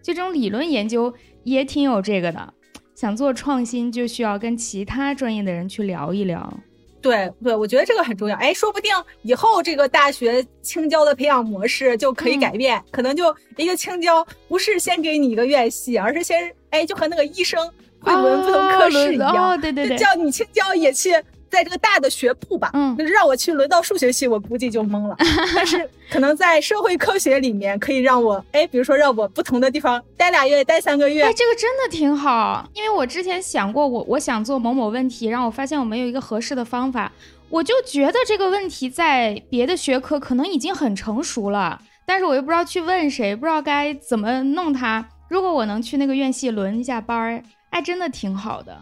[0.00, 2.54] 这种理论研究也挺有这个的。
[2.94, 6.52] 想做创新，就需要跟其他专业的人去聊一聊。
[7.00, 8.36] 对对，我觉得这个很重要。
[8.36, 8.90] 哎，说不定
[9.20, 13.24] 以后这个大学青椒的培养模式就可以改变，可能就
[13.56, 17.60] 一个青椒不是先给你一个院系，而是先哎，就和那个医生
[18.00, 21.10] 会轮不同科室一样，对对对，叫你青椒也去。
[21.54, 25.16] 在这个大的学部吧，嗯，让我去轮到数学系，我估计就懵了。
[25.54, 32.68] 但是可能在社会科学里面，可以让我，哎，比如说让我不同的地方待俩月，待三个月，哎，这个真的挺好。
[32.74, 37.12] 因为我之前想过，我我想做某某问题，然后我发现我没有一个合适的方法，
[37.48, 45.08] 我就觉得这个问题在别的学科可能已经很成熟了，但是我又不知道去问谁，不知道该怎么弄它。
[45.30, 48.76] 如果我能去那个院系轮一下班儿，哎，真的挺好的。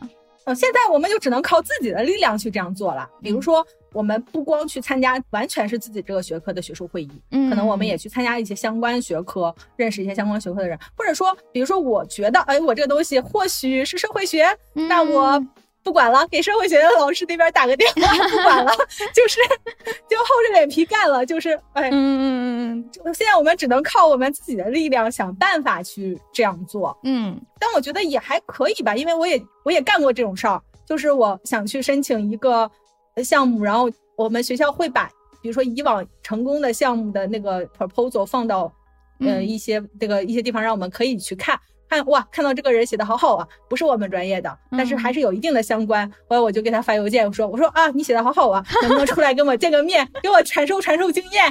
[0.45, 3.09] 呃，现在我们就只能靠自己的力量去这样做了。
[3.20, 15.45] 比如说，我们不光去参加完全是自己这个学科的学术会议，嗯，可能我们也去参加一些相关学科，认识一些相关学科的人，或者说，比如说，我觉得，哎，我这个东西或许是社会学，那我。
[15.83, 18.28] 不管了，给社会学的老师那边打个电话。
[18.28, 18.72] 不管了，
[19.14, 19.41] 就是
[20.09, 21.24] 就厚着脸皮干了。
[21.26, 22.22] 就是哎，嗯嗯
[22.74, 26.97] 嗯嗯，现在我们只能靠我们自己的力量想办法去这样做。
[27.05, 32.70] 嗯，但我觉得也还可以吧，因为我也我也干过这种事儿，就是我想去申请一个
[33.24, 35.11] 项目，然后我们学校会把
[35.43, 38.72] 比如说以往成功的项目的那个 proposal 放到
[39.20, 41.59] 呃一些这个一些地方，让我们可以去看。
[41.93, 46.11] 看哇，看到这个人写的好好啊，不是我们专业的，但是还是有一定的相关。
[46.26, 51.45] 后来我就给他发邮件，我说我说啊，你写的好好啊，能不能出来跟我见个面，给我传授传授经验？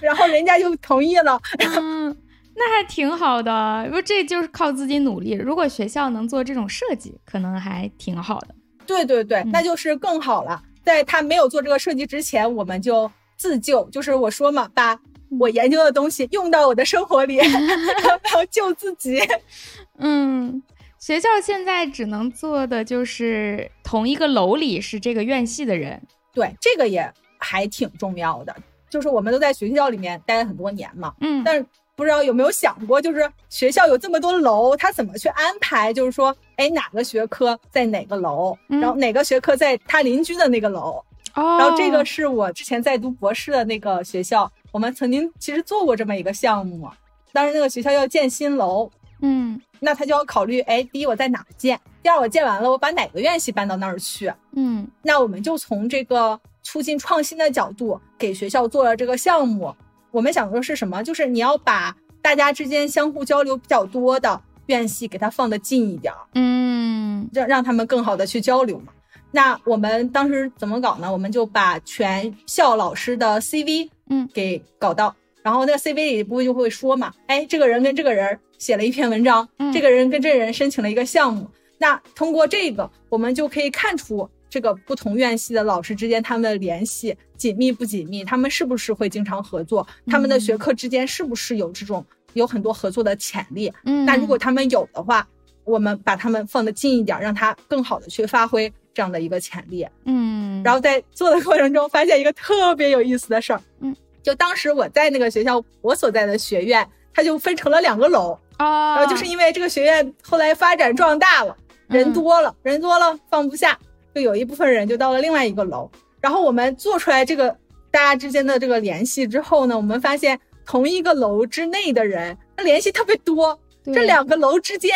[0.00, 1.40] 然后人家就同意了。
[1.58, 2.16] 嗯，
[2.54, 5.32] 那还挺好的，不这就是靠自己努力。
[5.32, 8.54] 如果学校能做这种设计，可能还挺好的。
[8.86, 10.62] 对对对，那就是更好了。
[10.84, 14.98] 在他没有做这个设计之前，我们就自救，就是我说嘛，把
[15.38, 19.20] 我研究的东西用到我的生活里，然后救自己。
[19.98, 20.62] 嗯，
[20.98, 26.00] 学校现在只能做的就是同一个楼里是这个院系的人。
[26.32, 28.54] 对，这个也还挺重要的。
[28.90, 35.92] 就是我们都在学校里面待了很多年嘛，嗯，但是不知道有没有想过，就是学校有这么多楼，他怎么去安排？
[35.92, 41.04] 就是说，哎，哪个学科在哪个楼，然后哪个学科在他邻居的那个楼。
[41.34, 46.88] 哦，然后这个是我之前在读博士的那个学校，我们曾经其实做过这么一个项目。
[47.32, 48.90] 当时那个学校要建新楼，
[49.20, 56.40] 嗯，那他就要考虑，哎，第一我在哪建，第二我建完了，我把哪个院系搬到那儿去，嗯，那我们就从这个。
[56.64, 59.74] 促进创新的角度给学校做了这个项目，
[60.10, 61.02] 我们想说是什么？
[61.02, 68.92] 就是你要把大家之间相互交流比较多的院系给它放得近一点，嗯，让让他们更好的去交流嘛。
[69.30, 71.12] 那我们当时怎么搞呢？
[71.12, 81.48] 我们就把全校老师的 CV，嗯，给搞到，然后那 CV 里不会就会说嘛，哎，这个人跟这个人写了一篇文章，这个人跟这人申请了一个项目，
[81.78, 84.28] 那通过这个，我们就可以看出。
[84.50, 88.24] 这个不同院系的老师之间，他们的联系紧密不紧密？
[88.24, 89.86] 他们是不是会经常合作？
[90.06, 92.02] 他们的学科之间是不是有这种
[92.32, 93.70] 有很多合作的潜力？
[93.84, 95.28] 嗯，那如果他们有的话，
[95.64, 99.86] 我们把他们放得近一点，让他更好的去发挥这样的一个潜力。
[100.04, 103.60] 嗯，然后在做的过程中，发现一个特别有意思的事儿。
[103.80, 108.38] 嗯，就当时我在那个学校，我所在的学院，它就分成了两个楼。
[108.58, 111.56] 哦，然后就是因为这个学院后来发展壮大了，
[111.88, 113.78] 人多了，人多了放不下。
[114.14, 115.88] 就有一部分人就到了另外一个楼，
[116.20, 117.56] 然后我们做出来这个
[117.90, 120.36] 大家之间的这个联系之后呢，我们发现
[120.66, 124.90] 同一个楼之内的人，他联系特别多，这两个楼之间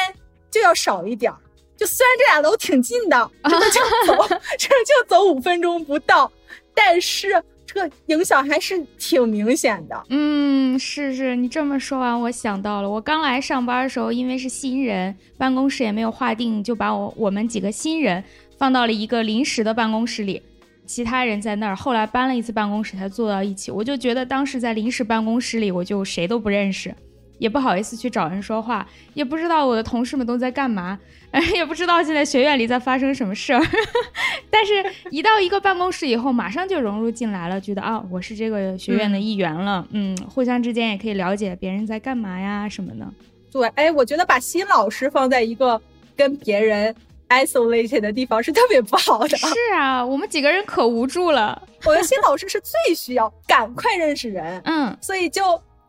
[0.50, 1.38] 就要少一点儿。
[1.82, 6.30] 就虽然这俩楼挺近的，真的就走， 这就走五分钟不到，
[6.72, 7.30] 但是
[7.66, 10.00] 这个影响还是挺明显的。
[10.10, 18.22] 嗯，是是，你这么说完，我想到了，我刚来上班的时候，因为是新人，办公室也没有划定，就把我我们几个新人。
[18.58, 20.40] 放到了一个临时的办公室里，
[20.86, 21.74] 其他人在那儿。
[21.74, 23.72] 后来搬了一次办公室才坐到一起。
[23.72, 26.94] 我就觉得当时在临时办公室里，我就谁都不认识，
[27.42, 30.96] 也不好意思去找人说话，也不知道我的同事们都在干嘛，
[31.52, 33.60] 也不知道现在学院里在发生什么事儿。
[34.48, 34.72] 但是，
[35.10, 39.84] 一到一个办公室以后，马上就融入进来了，觉得啊，我是这个学院的一员了。
[39.90, 43.04] 嗯，互相之间也可以了解别人在干嘛呀什么的。
[43.50, 45.80] 对，哎，我觉得把新老师放在一个
[46.16, 46.94] 跟别人。
[47.32, 49.34] isolated 的地方是特别不好的。
[49.38, 51.66] 是啊，我们几个人可无助了。
[51.86, 55.42] 我的新老师是最需要赶快认识人，嗯，所以就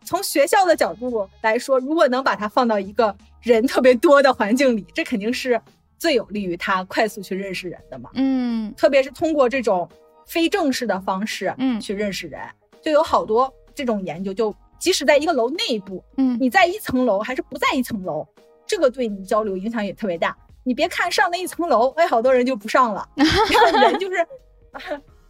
[0.05, 5.59] 从学校的角度来说，如果能把它放到一个人特别多的环境里，这肯定是
[5.97, 8.09] 最有利于他快速去认识人的嘛。
[8.15, 9.89] 嗯，特别是通过这种
[10.25, 12.41] 非正式的方式，嗯，去认识人，
[12.81, 18.27] 就有好多这种研究，就即使在一个楼内部，嗯，你在一层楼还是不在一层楼，
[18.67, 20.35] 这个对你交流影响也特别大。
[20.65, 24.25] 你别看上那一层楼，哎，好多人就不上了， 人就是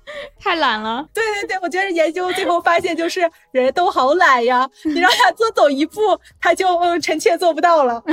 [0.39, 1.07] 太懒了。
[1.13, 6.01] 对对对，我觉得研究最后发现就是人都好懒呀，你让他多走一步，
[6.39, 8.03] 他就嗯臣妾做不到了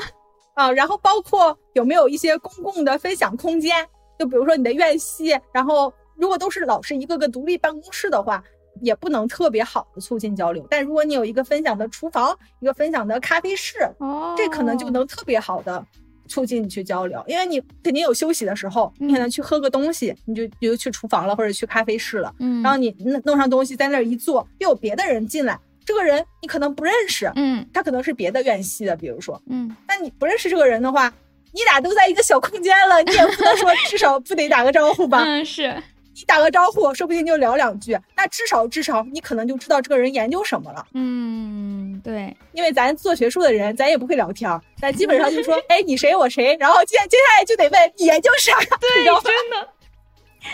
[0.54, 0.70] 啊。
[0.72, 3.86] 然后包括有没有一些公共的分享空间，
[4.18, 8.42] 就比如说你的院系，然后如果都是老师一个个独立办公室的话，
[8.80, 10.64] 也不能特别好的促进交流。
[10.70, 15.84] 但如果你有一个分享的厨房，一个分享的咖啡室，哦，这可能就能特别好的。
[16.28, 31.12] 促进你去交流，因为你肯定有休息的时候，你可能去喝个东西，你就比如去厨房了或者去咖啡室了，嗯，然后你弄弄上东西在那儿一坐，又有别的人进来，这个人你可能不认识，嗯，他可能是别的院系的，比如说，嗯，那你不认识这个人的话，
[31.52, 35.22] 你俩都在一个小空间了，你也不能说至少不得打个招呼吧？
[35.24, 35.74] 嗯，是。
[36.18, 37.96] 你打个招呼，说不定就聊两句。
[38.16, 40.84] 那至少至少你可能就知道这个人研究什么了。
[40.94, 48.58] 嗯，对，因为咱做学术的人，咱也不会聊天，咱基本上就说， 哎，你谁我谁，然后接接下来就得问你研究啥。
[48.80, 49.68] 对，真的。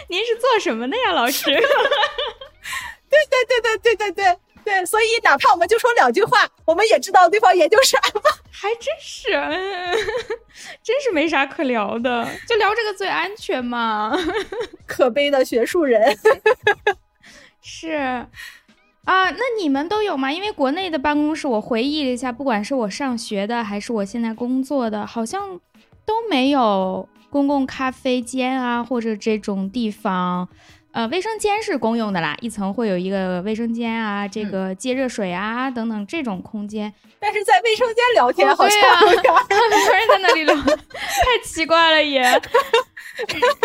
[0.08, 1.44] 您是做什么的呀，老师？
[1.46, 4.38] 对对对对对对对。
[4.64, 9.30] 对，所以哪怕我们就说两句话，我们也知道对方研究啥吧还真是，
[10.82, 14.16] 真是没啥可聊的，就聊这个最安全嘛。
[14.86, 16.16] 可悲的学术人，
[17.60, 17.90] 是
[19.04, 20.32] 啊，那你们都有吗？
[20.32, 25.60] 因为国内的办公室，我回忆了一下，不管是我上学的，还是我现在工作的，好像
[26.06, 30.48] 都没有公共咖啡间啊，或者这种地方。
[30.94, 36.92] 呃，卫生间是公用的啦，一层会有一个卫生间啊，这个接热水啊等等这种空间。
[37.18, 42.22] 但是在卫生间聊天好像 很多人在那里聊， 太奇怪了也。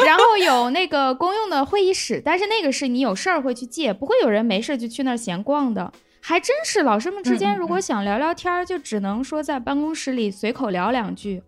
[0.03, 5.93] 然后有那个公用的会议室，但是那个是你有事儿会去借，不会有人没事就去那儿闲逛的。
[6.21, 11.43] 还真是，老师们之间如果想聊聊天儿，就只能说在办公室里随口聊两句，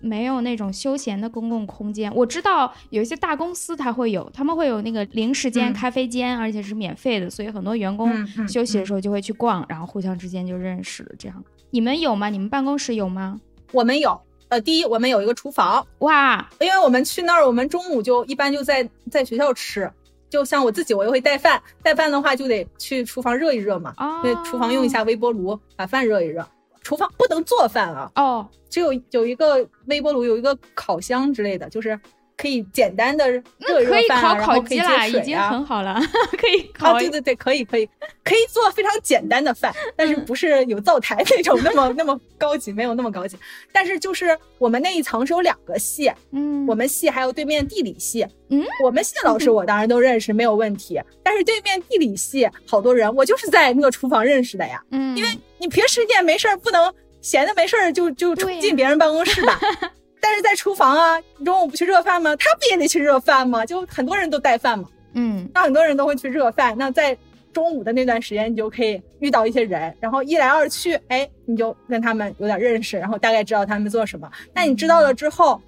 [0.00, 2.12] 没有那种休闲的公共空间。
[2.14, 11.10] 我知道有一些大公司它会有，他们会有那个零时间咖啡间，而且是免费的，所以很多员工休息的时候就会去逛，然后互相之间就认识了。
[11.18, 12.28] 这样，你们有吗？
[12.28, 13.40] 你们办公室有吗？
[13.72, 14.20] 我们有。
[14.48, 19.90] 呃，第一，我们有一个厨房，哇，因为我们去那儿，我们中午就一般就在在学校吃。
[20.30, 26.46] 就像我自己，我又会带饭，带饭的话就得去厨房热一热嘛，对，厨房用一下微波炉把饭热一热。
[26.82, 31.98] 厨房不能做饭啊，哦，只有有一个微波炉，有一个烤箱之类的，就是。
[32.38, 33.42] 可以简单的热
[33.80, 36.00] 热饭啊，然后可以接水啊，很好了，
[36.38, 36.96] 可以烤。
[36.98, 37.84] 对对对，可以可以，
[38.24, 43.36] 可以做非常简单的饭，但是不是有灶台那种那么那么高级，没有那么高级。
[43.72, 51.00] 但是就是我们那一层是有两个系，嗯，我们系还有对面地理系，嗯，我们系的老师我当然都认识，没有问题。
[51.24, 55.28] 但是对面地理系好多人，我就是在那个厨房认识的呀，嗯，因为
[55.58, 59.58] 你平时也没事儿，不能闲的没事儿就就冲进别人办公室吧。
[60.20, 62.34] 但是在厨房啊，你中午不去热饭吗？
[62.36, 63.64] 他不也得去热饭吗？
[63.64, 66.76] 就很多人都带饭嘛，嗯，那很多人都会去热饭。
[66.76, 67.16] 那在
[67.52, 74.30] 中午的那段时间，你就可以遇到一些人，然后一来二去，哎，你就跟他们有点认识，然后大概知道他们做什么。
[74.52, 75.60] 那你知道了之后，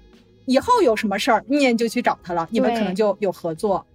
[0.45, 3.85] 以后有什么事儿，你也就去找他了，你们可能就有合作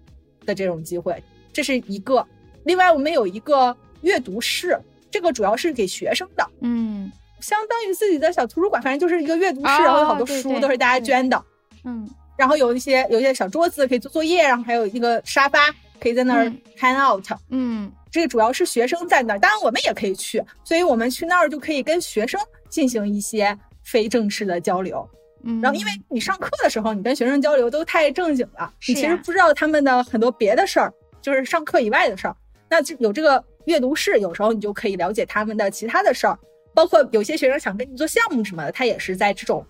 [0.44, 1.22] 的这种机会。
[1.52, 2.26] 这是一个。
[2.64, 4.78] 另外，我们有一个阅读室，
[5.10, 7.10] 这个主要是给学生的，嗯。
[7.40, 11.42] 相当于自己的小图书馆，反正就是一个阅读室，然后有好多书都是大家捐的，
[11.84, 15.58] 嗯，然后有一些有一些小桌子可以做作业，然后还有一个沙发
[16.00, 25.08] 可以在那儿 hang out，嗯，这个主要是学生在那儿，当然我们也可以去，所以我们去那儿就可以跟学生进行一些非正式的交流，
[25.44, 32.36] 嗯，然后因为你上课的时候你跟学生交流都太正经了，你其实不知道他们的很多别的事儿，就是上课以外的事儿，
[32.68, 36.38] 那就有这个阅读室，有时候你就可以了解他们的其他的事儿。
[36.76, 39.64] 包括有些学生想跟你做项目什么的，他也是在这种，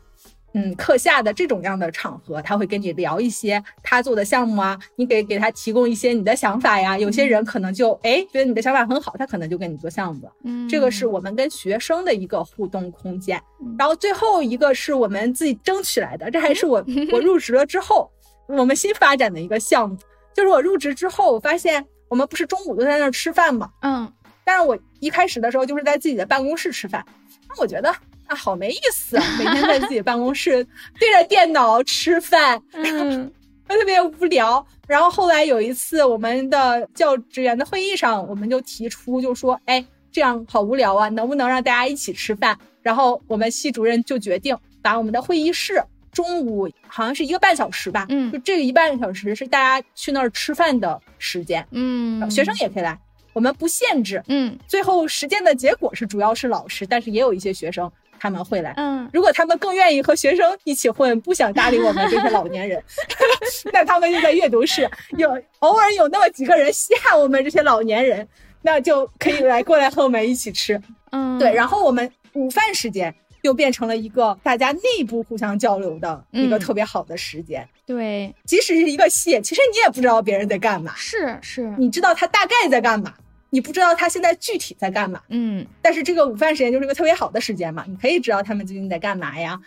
[0.54, 6.98] 嗯，课下的这种样的场合，他会跟你聊一些他做的项目啊，你给给他提供一些你的想法呀。
[6.98, 10.28] 有些人可能就哎觉得你的想法很好，他可能就跟你做项目。
[10.42, 13.40] 嗯，这个是我们跟学生的一个互动空间。
[13.78, 18.10] 然后最后一个是我们自己争取来的，这还是我 我入职了之后
[18.48, 19.96] 我们新发展的一个项目，
[20.34, 23.70] 就是我入职之后，我发现我们不是中午都在那儿吃饭嘛？
[23.82, 24.10] 嗯。
[24.46, 27.04] 但是我一开始的时候就是在自己的办公室吃饭，
[27.48, 27.90] 那我觉得
[28.28, 30.64] 啊好没意思， 每天在自己办公室
[31.00, 33.28] 对着电脑吃饭，嗯，
[33.68, 34.64] 特别无聊。
[34.86, 42.56] 然后后来有一次我们的教职员的会议上，我们就提出就说，哎，这样好无聊啊，能不能让大家一起吃饭？
[42.82, 45.82] 然后我们系主任就决定把我们的会议室
[46.12, 52.96] 中午好像是一个半小时吧，嗯，就这个一半小时是大家去那儿吃饭的时间，嗯，学生也可以来。
[53.36, 62.82] 我们不限制，嗯，最后实践的结果是主要是老师，但是也有一些学生他们会来，嗯，如果他们更愿意和学生一起混，不想搭理我们这些老年人，
[63.74, 65.28] 那他们就在阅读室，有
[65.58, 68.26] 偶尔有那么几个人稀罕我们这些老年人，
[68.62, 70.80] 那就可以来过来和我们一起吃，
[71.10, 83.12] 嗯，对，然后我们午饭时间又变成了一个大家内部互相交流的一个特别好的时间，对，即使是一个戏，其实你也不知道别人在干嘛，是是，你知道他大概在干嘛。
[83.50, 89.60] 你不知道他现在具体在干嘛，嗯，但是这个午饭时间就是一个特别好的时间嘛，你可以知道他们最近在干嘛呀，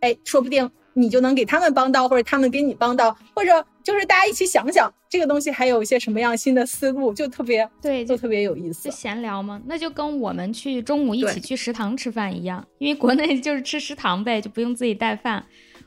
[0.00, 15.44] 哎，说不定你就能给他们帮到，或者他们给你帮到，或者就是大家一起想想这个东西还有一些什么样新的思路，就特别对，就特别有意思，就闲聊嘛，那就跟我们去中午一起去食堂吃饭一样，因为国内就是吃食堂呗，就不用自己带饭。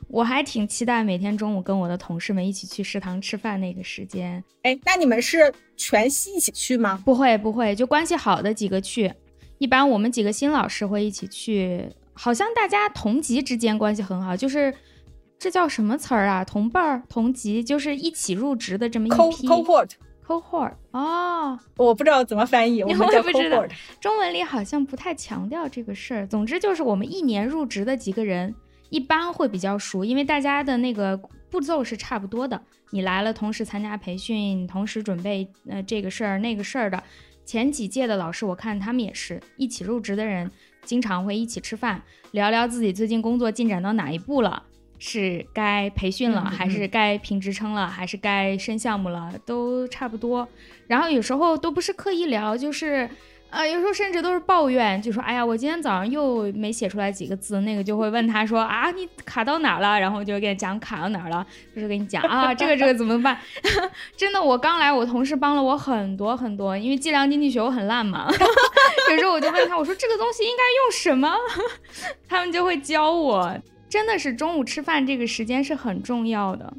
[0.08, 4.42] 我还挺期待每天中午跟我的同事们一起去食堂吃饭那个时间。
[4.62, 7.00] 哎，那你们是全系一起去吗？
[7.04, 9.12] 不会，不会，就关系好的几个去。
[9.58, 14.72] 一般我们几个新老师会一起去，好像大家同级之间关系很好，就是
[15.38, 16.42] 这叫什么词儿啊？
[16.42, 19.16] 同伴儿、同级，就是一起入职的这么一批。
[19.46, 20.72] cohort，cohort。
[20.92, 23.70] 哦，我不知道怎么翻译，我们叫 cohort。
[24.00, 26.26] 中文里好像不太强调这个事儿。
[26.26, 28.54] 总之就是我们一年入职的几个人。
[28.90, 31.16] 一般会比较熟，因为大家的那个
[31.50, 32.60] 步骤是差不多的。
[32.90, 37.02] 你来了，同时参加培训，同时准备呃这个事儿那个事儿的。
[37.44, 40.50] 前几届的老师，我看他们也是一起入职的人，
[40.84, 44.62] 经常会一起吃饭，聊聊自己最近工作进展到哪一步了，
[44.98, 50.48] 是该培训了，还是该评职称了，还是该升项目了，都差不多。
[50.86, 53.08] 然后有时候都不是刻意聊，就是。
[53.50, 63.38] 啊，有时候甚至都是抱怨，就说：“哎呀，我今天早上又没写出来几个字。”那个就会问他说：“啊，你卡到哪儿了？”然后就给他讲卡到哪儿了，就是给你讲啊，这个这个怎么办？
[64.16, 68.28] 真的，我刚来，我同事帮了我很多很多，因为计量经济学我很烂嘛。
[69.10, 71.34] 有时候我就问他，我说这个东西应该用什么？
[72.28, 73.56] 他们就会教我。
[73.88, 76.70] 真的是中午吃饭这个时间是很重要的。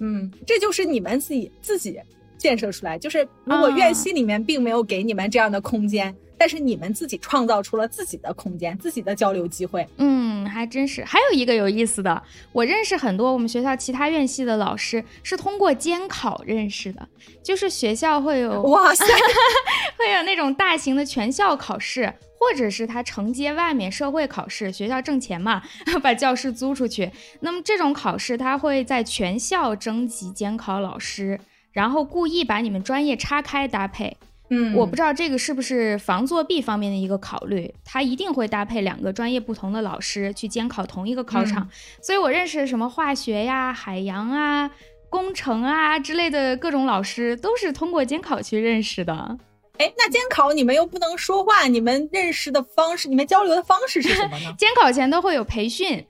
[0.00, 1.98] 嗯，这就是你们自己自己
[2.38, 6.16] 建设出来，就是如果院系里面并没有给你们这样的空间。
[6.40, 9.84] 但是你们自己创造出了自己的空间，自己的交流机会。
[9.96, 11.04] 嗯，还真是。
[11.04, 12.22] 还有一个有意思的，
[12.52, 17.08] 我认识很多我们学校其他院系的老师是通过监考认识的，
[17.42, 19.04] 就是学校会有哇塞，
[19.98, 25.60] 会有那种大型的全校考试，或者是他承接外面社会考试，学校挣钱嘛，
[26.00, 27.10] 把教室租出去。
[27.40, 31.40] 那么这种考试，他会在全校征集监考老师，
[31.72, 34.16] 然后故意把你们专业拆开搭配。
[34.50, 41.68] 嗯，我不知道这个是不是防作弊方面的一个考虑，他一定会搭配两个专业不同的老师去监考同一个考场，
[42.00, 44.70] 所以我认识什么化学呀、海洋啊、
[45.10, 49.36] 工程啊之类的各种老师，都是通过监考去认识的。
[49.76, 54.54] 哎，那监考你们又不能说话，你们认识的方式，你们交流的方式是什么呢？
[54.56, 56.02] 监考前都会有培训。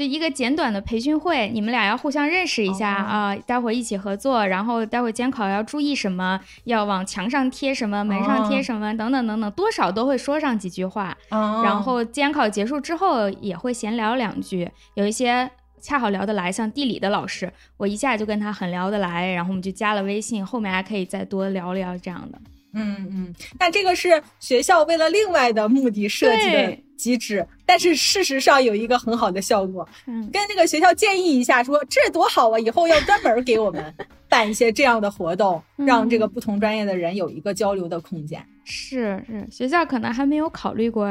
[0.00, 11.14] 就一个简短的培训会，你们俩要互相认识一下啊，待会儿一起合作，然后待会儿监考要注意什么，要往墙上贴什么，门上贴什么，等等等等，多少都会说上几句话。
[11.28, 15.50] 然后监考结束之后也会闲聊两句，有一些
[15.82, 22.38] 恰好聊得来，像地理的老师，我一下就跟他很聊得来，然后我们就加了微信，后面还可以再多聊聊这样的。
[22.72, 29.88] 嗯嗯，那这个是学校为了另外的目的设计的机制，但是事实上有一个很好的效果。
[30.06, 33.94] 嗯，跟那个学校建议一下，说这多好啊，以后要专门给我们
[34.28, 38.44] 办一些这样的活动，让这个不同专业的人有一个交流的空间。
[38.64, 41.06] 是是，学校可能还没有考虑过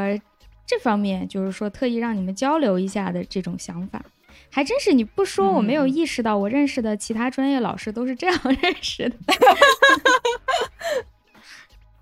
[0.68, 4.04] 这方面，就是说特意让你们交流一下的这种想法，
[4.52, 9.16] 还真是你不说我没有意识到，我认识的其他专业老师都是这样认识的。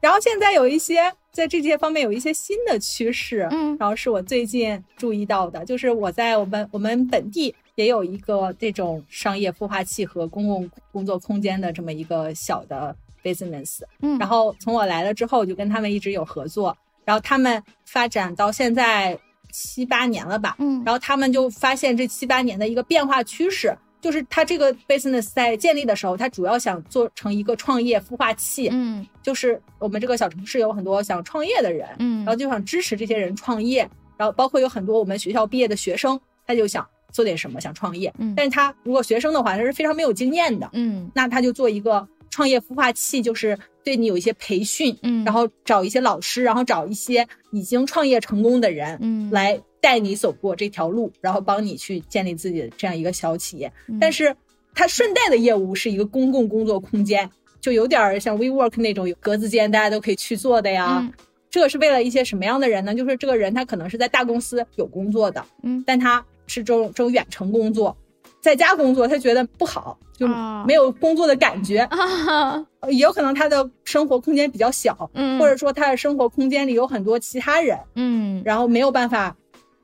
[0.01, 16.75] 然后现在有一些在这些方面有一些新的趋势，嗯，然后是我最近注意到的，就是我在我们我们本地也有一个这种商业孵化器和公共工作空间的这么一个小的 business，嗯，然后从我来了之后我就跟他们一直有合作，
[17.05, 19.15] 然后他们发展到现在
[19.51, 23.77] 七八年了吧，嗯，然后他们就发现这七八年的一个变化趋势。
[24.08, 28.70] 就是他这个 business 在建立的时候，他主要想做成一个创业孵化器。
[28.72, 33.82] 嗯，就是我们这个小城市有很多想创业的人，嗯，然后就想支持这些人创业。
[34.16, 38.14] 然后包括有很多我们学校毕业的学生，他就想做点什么，想创业。
[38.18, 40.70] 嗯，但是他如果学生的话，他是非常没有经验的。
[40.72, 53.71] 嗯，那他就做一个创业孵化器，就是对你有一些培训，嗯，然后找一些老师，然后找一些已经创业成功的人，嗯，来带你走过这条路，然后帮你去建立自己的这样一个小企业。
[53.99, 54.36] 但是
[54.73, 57.30] 它顺带的业务是一个公共工作空间，
[57.61, 61.07] 就有点像 WeWork 那种有格子间，大家都可以去做的呀。
[61.49, 62.93] 这个是为了一些什么样的人呢？
[62.93, 67.95] 就是这个人他可能是在大公司有工作的，嗯，但他是这种这种远程工作，
[68.41, 70.28] 在家工作他觉得不好，就
[70.67, 72.63] 没有工作的感觉啊。
[72.91, 79.36] 也有可能他的生活空间比较小，嗯，或者说他的生活空间里有很多其他人，嗯，然后没有办法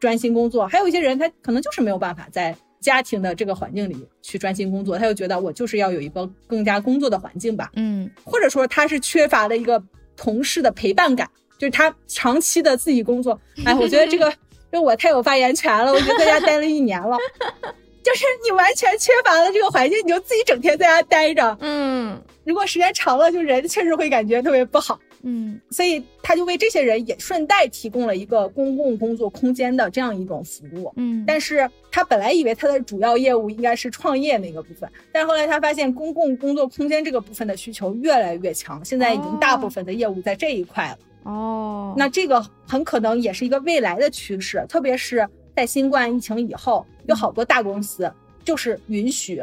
[0.04, 0.68] 专心工作。
[0.68, 2.54] 还有一些人他可能就是没有办法在。
[2.84, 9.82] 家庭的这个环境里去专心工作，他就觉得我就是要有一个更加工作的环境吧，嗯，或者说他是缺乏了一个
[10.18, 11.26] 同事的陪伴感，
[11.58, 14.30] 就是他长期的自己工作，哎，我觉得这个，
[14.70, 17.18] 就我太有发言权了，我就在家待了一年了，
[18.04, 24.99] 就是你完全缺乏了这个环境，你就自己整天在家待着，嗯，如果时间长了，就人确实会感觉特别不好。
[25.24, 30.92] 嗯，所以他就为这些人也顺带提供了一个公共工作空间的这样一种服务。
[30.98, 40.98] 嗯，但是他本来以为他的主要业务应该是创业那个部分，但是后来他发现公共工作空间这个部分的需求越来越强，现在已经大部分的业务在这一块了。
[41.24, 48.12] 哦，那这个很可能也是一个未来的趋势，特别是在新冠疫情以后，有好多大公司
[48.44, 49.42] 就是允许。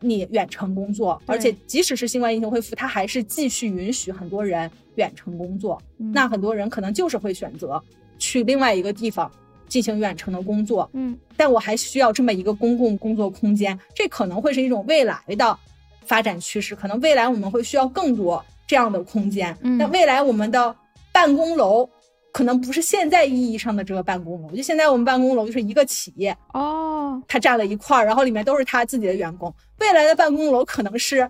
[0.00, 5.80] 你远程工作，而且即使是新冠疫情恢复，它还是继续允许很多人远程工作。
[5.96, 7.82] 那很多人可能就是会选择
[8.18, 9.30] 去另外一个地方
[9.68, 10.88] 进行远程的工作。
[10.94, 15.58] 嗯，但我还需要这么一个公共工作空间，这可能会是一种未来的
[16.06, 16.74] 发展趋势。
[16.74, 19.56] 可能未来我们会需要更多这样的空间。
[19.62, 20.74] 嗯那未来我们的
[21.12, 21.88] 办公楼。
[22.32, 29.52] 可能不是现在意义上的这个办公楼，就现在我们办公楼就是一个企业哦，它占了一块儿，然后里面都是他自己的员工。
[29.78, 31.28] 未来的办公楼可能是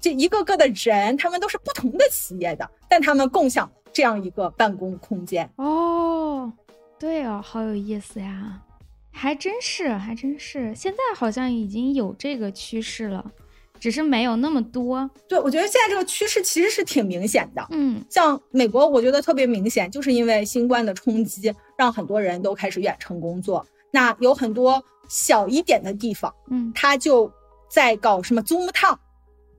[0.00, 5.50] 这一个个的人，他们都是不同的企业的，但他们共享这样一个办公空间。
[5.56, 6.52] 哦，
[6.98, 8.62] 对哦，好有意思呀，
[9.10, 13.28] 还真是，还真是，现在好像已经有这个趋势了。
[13.80, 17.66] 只是没有那么多，对我觉得现在这个趋势其实是挺明显的。
[17.70, 23.66] 嗯，像美国，我觉得特别明显，就是因为新冠的冲击，让很多人都开始远程工作。
[23.90, 27.32] 那有很多小一点的地方，嗯，他就
[27.70, 28.96] 在搞什么 Zoom Town，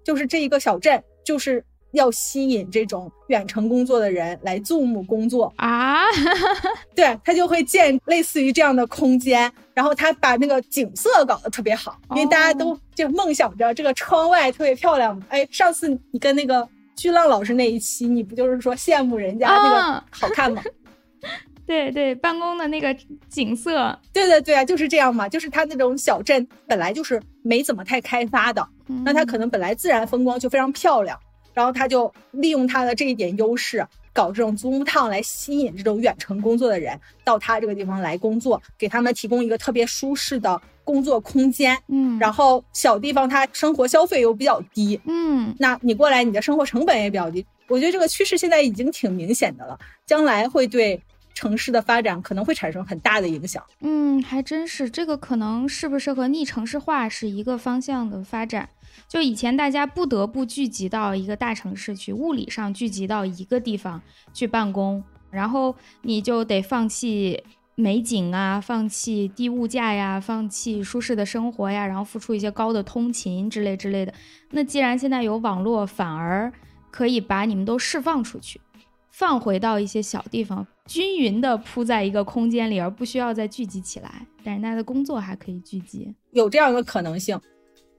[0.04, 1.66] 就是这一个小镇，就是。
[1.92, 6.04] 要吸引这种远程工作的人来 Zoom 工作啊，
[6.96, 15.20] 对他就会建类似于这样的空间，然后他把那个景色搞得特别好，因为大家都就梦想着这个窗外特别漂亮。
[15.30, 20.62] 哎，上次你跟那个巨浪老师那一期，你不就是说羡慕人家那个好看吗？
[21.66, 22.96] 对对，办公的那个
[23.30, 28.68] 景色，对对对啊，就是这样嘛，就是他那种小镇本来就是没怎么太开发的，
[29.06, 31.18] 那他可能本来自然风光就非常漂亮。
[31.60, 41.78] 然后他就利用他的这一点优势，搞这种 Zoom Town 来吸引这种远程工作的人到他这个地方来工作，给他们提供一个特别舒适的工作空间。
[41.90, 44.98] 嗯，然后小地方他生活消费又比较低。
[45.04, 47.46] 嗯，那你过来，你的生活成本也比较低。
[47.68, 51.04] 我觉得这个趋势现在已经挺明显的了，将来会对
[51.34, 53.62] 城市的发展可能会产生很大的影响。
[53.82, 58.70] 嗯，还真是，这个可能是不是和逆城市化是一个方向的发展？
[59.10, 64.00] 就以前大家不得不聚集到一个大城市去，物理上聚集到一个地方
[64.32, 67.44] 去办公，然后你就得放弃
[67.74, 74.14] 美景啊，放弃低物价呀，放弃舒适的生活呀，然后付出一些高的通勤之类之类的。
[74.52, 76.54] 那既然现在有网络，反而
[76.92, 78.62] 可以把你们都释放出去，
[79.10, 84.28] 放回到一些小地方，均匀的铺在一个空间里，而不需要再聚集起来。
[84.44, 87.40] 但是大家的工作还可以聚集，有这样一个可能性。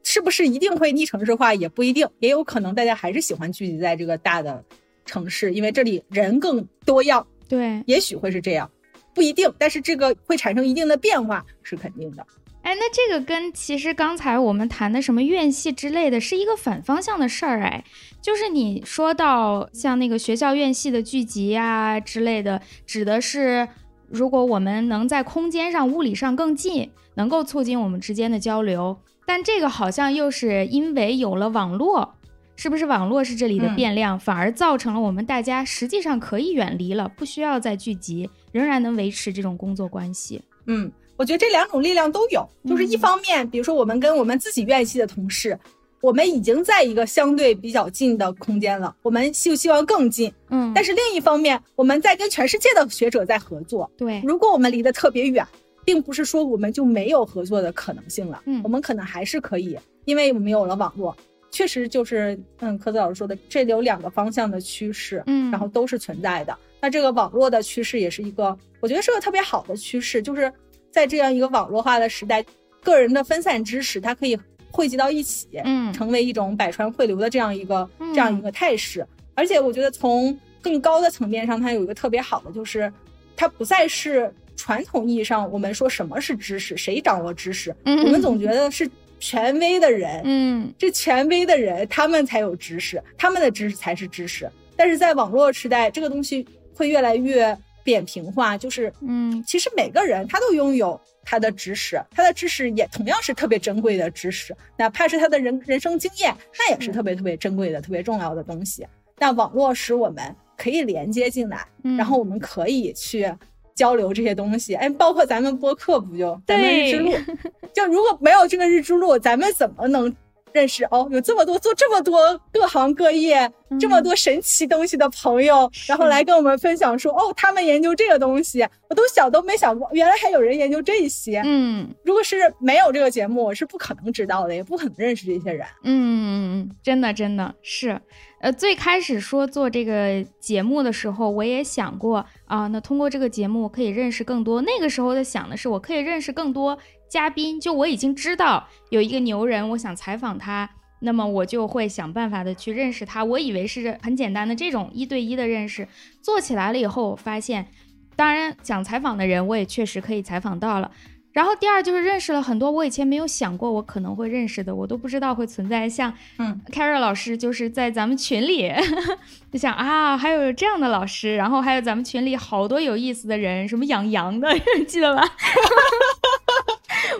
[0.02, 1.54] 是不是一定会逆城市化？
[1.54, 4.64] 也不一定，也有可能大家还是喜欢聚集在这个大的
[5.04, 7.26] 城市，因为这里人更多样。
[7.48, 8.70] 对，也许会是这样，
[9.14, 12.26] 不一定，但是这个会产生一定的变化是肯定的。
[12.62, 17.62] 哎，那这个跟其实刚才我们谈的什么院系之类的是一个反方向的事儿。
[17.62, 17.82] 哎，
[18.20, 23.66] 就是你说到像那个学校院系的聚集啊之类的，指的是
[24.08, 28.96] 如果我们能在空间上、物理上更近，能够促进我们之间的交流。
[29.32, 32.16] 但这个好像又是因为有了网络，
[32.56, 40.42] 是不是网络是这里的变量，反而造成了我们大家实际上可以远离了，不需要再聚集，仍然能维持这种工作关系。
[40.66, 45.56] 嗯，我觉得这两种力量都有，就是一方面，比如说我们跟我们自己院系的同事，
[46.00, 50.32] 我们已经在一个相对比较近的空间了，我们就希望更近。
[50.48, 53.88] 嗯，但是另一方面，我们在跟全世界的学者在合作。
[53.96, 55.46] 对，如果我们离得特别远。
[55.90, 61.16] 并不是说我们就没有合作的可能性了，嗯，我们可能还是可以，因为我们有了网络，
[61.50, 66.56] 确实就是，嗯，科子老师说的，这里有两个方向的趋势，嗯，然后都是存在的。
[66.80, 70.52] 那这个网络的趋势也是一个，我觉得是个特别好的趋势，就是
[70.92, 72.40] 在这样一个网络化的时代，
[72.84, 74.38] 个人的分散知识它可以
[74.70, 79.04] 汇集到一起，嗯，成为一种百川汇流的这样一个这样一个态势。
[79.34, 82.92] 而且我觉得从更高的层面上，它有一个特别好的，就是
[83.34, 84.32] 它不再是。
[84.60, 86.76] 传统意义上，我们说什么是知识？
[86.76, 87.74] 谁掌握知识？
[87.82, 88.88] 我们总觉得是
[89.18, 90.20] 权威的人。
[90.22, 94.50] 嗯，这权威的人，他们才有知识，他们的知识才是知识。
[94.76, 98.58] 但是在网络时代，这个东西会越来越扁平化。
[98.58, 108.86] 就是，嗯，其实每个人他都拥有他的知识，他的知识也同样是特别珍贵的知识，哪怕是他的人人生经验，那也是特别特别珍贵的、特别重要的东西。
[109.18, 113.32] 那网络使我们可以连接进来，然后我们可以去。
[113.74, 117.12] 交流这些东西，哎，包括咱们播客不就咱们日之路，
[117.74, 120.14] 就如果没有这个日之路，咱们怎么能
[120.52, 121.08] 认识哦？
[121.10, 131.40] 有这么多做这么多各行各业这么多神奇东西的朋友，然后来跟我们分享说哦，他们研究这个东西，我都想都没想过，原来还有人研究这些。
[131.44, 135.64] 嗯，如果是没有这个节目，我是不可能知道的，也不可能认识这些人。
[135.84, 138.00] 嗯，真的真的是。
[138.40, 144.62] 呃，最开始说做这个节目的时候，我也想过啊，那通过这个节目可以认识更多。
[144.62, 146.78] 那个时候的想的是，我可以认识更多
[147.10, 147.60] 嘉宾。
[147.60, 150.70] 就我已经知道有一个牛人，我想采访他，
[151.00, 153.22] 那么我就会想办法的去认识他。
[153.22, 155.86] 我以为是很简单的这种一对一的认识，
[156.22, 157.68] 做起来了以后，我发现，
[158.16, 160.90] 当然想采访的人，我也确实可以采访到了。
[161.32, 165.88] 然后第二就是认识了很多我以前没有想过我可能会认识的，我都不知道会存在。
[165.88, 168.72] 像，嗯，Carrie 老师就是在咱们群里，
[169.52, 174.48] 就想啊，还有这样的老师，然后还有咱们群里好多有意思的人，什么养羊的，
[174.88, 175.22] 记得吧？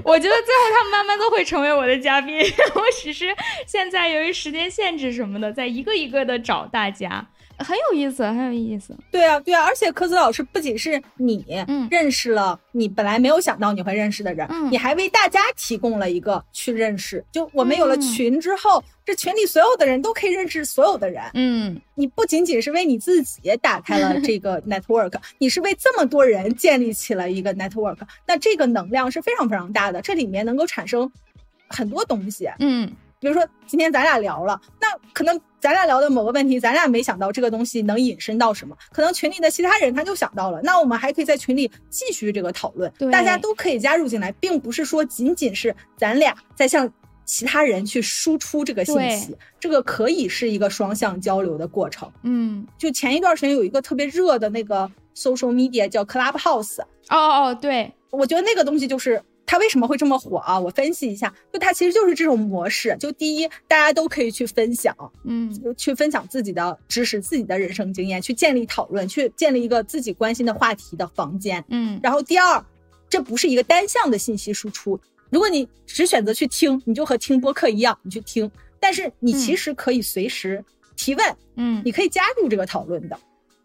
[0.03, 2.39] 我觉得最后他们慢慢都会成为我的嘉宾，
[2.75, 3.27] 我只是
[3.67, 7.27] 现在由于时间限制什么的，在一个一个的找大家。
[7.65, 8.97] 很有意思，很有意思。
[9.11, 11.45] 对啊，对啊，而且科子老师不仅是你
[11.91, 17.25] 认识了你本来没有想到你会认识的人，你还为大家提供了一个去认识。
[17.31, 21.23] 就我们有了群之后，这群里所有的人都可以认识所有的人。
[21.35, 27.99] 嗯，你不仅仅是为你自己打开了这个 network，你是为这么多人建立起了一个 network。
[28.27, 31.11] 那这个能量是非常非常大的，这里面能够产生
[31.69, 32.49] 很多东西。
[32.59, 32.91] 嗯。
[33.23, 46.91] 比如说，今天咱俩聊了，那可能咱俩聊的某个问题，咱俩没想到这个东西能引申到什么，可能群里的其他人他就想到了，那我们还可以在群里继续这个讨论，大家都可以加入进来，并不是说仅仅是咱俩在向
[47.25, 52.11] 其他人去输出这个信息，这个可以是一个双向交流的过程。
[52.23, 59.23] 嗯，就前一段时间有一个特别热的那个 social media 叫 Clubhouse，哦哦，对，我觉得那个东西就是。
[59.51, 60.61] 它为什么会这么火啊？
[60.61, 62.97] 我分析一下，就它其实就是这种模式。
[63.01, 64.95] 就第一，大家都可以去分享，
[65.25, 71.99] 嗯，去分享自己的知识、自己的人生经验，去建立讨论，去建立一个自己关心的话题的房间，嗯。
[72.01, 72.65] 然后第二，
[73.09, 74.97] 这不是一个单向的信息输出。
[75.31, 78.49] 如果你只选择去听，你就和听播客一样，你去听。
[78.79, 83.19] 但是你其实可以随时提问，嗯，你可以加入这个讨论的。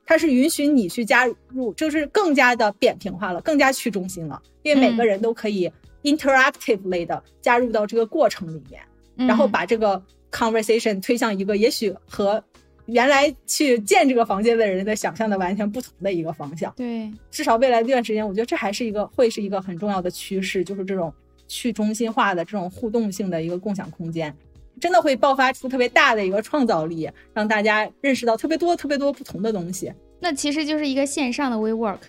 [0.05, 5.71] 它是允许你去加入，就是更加的扁平化了，更加去中心了，因为每个人都可以
[6.03, 8.81] interactively 的加入到这个过程里面，
[9.27, 10.01] 然后把这个
[10.31, 12.43] conversation 推向一个也许和
[12.85, 16.71] 原来去建这个房间的人的想象的完全不同的一个方向。
[16.75, 21.11] 对，至少未来这段时间，我觉得这还是一个会是一个很重要的趋势，就是这种
[21.47, 24.35] 去中心化的这种互动性的一个共享空间。
[24.79, 29.91] 真的会爆发出特别大的一个创造力，让大家认识到特别多、特别多不同的东西。
[30.19, 31.99] 那其实就是一个线上的 WeWork。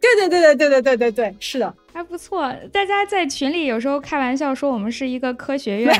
[0.00, 2.50] 对对对对对对对对对，是的，还不错。
[2.72, 5.94] 大家在群里有时候开玩笑说我们是一个科学院。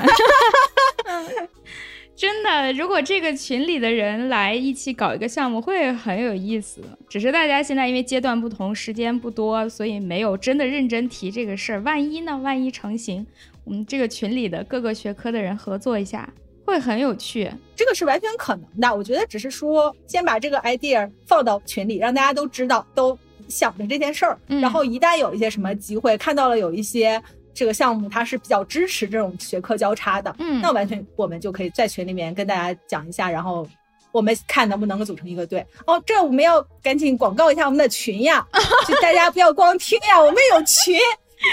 [2.17, 6.83] 真的，如果这个群里的人来一起搞一个项目，会很有意思。
[7.09, 11.81] 只是大家现在因为阶段不同，时间不多，所以没有真的认真提这个事儿。
[11.81, 12.37] 万一呢？
[12.39, 13.27] 万一成型？
[13.65, 16.29] 我们这个群里的各个学科的人合作一下，
[16.65, 17.51] 会很有趣。
[17.77, 18.95] 这个是完全可能的。
[18.95, 24.39] 我觉得只是说，先把这个 idea 放到群里，让大家都知道，都想着这件事儿。
[24.47, 27.23] 然后一旦有一些什么机会，看到了有一些
[27.55, 33.67] 这个项目，它是比较支持这种学科交叉的，嗯，那完全我们就可以在群里面跟大家讲一下，然后
[34.13, 35.65] 我们看能不能够组成一个队。
[35.87, 38.47] 哦，这我们要赶紧广告一下我们的群呀，
[38.87, 40.99] 就大家不要光听呀，我们有群。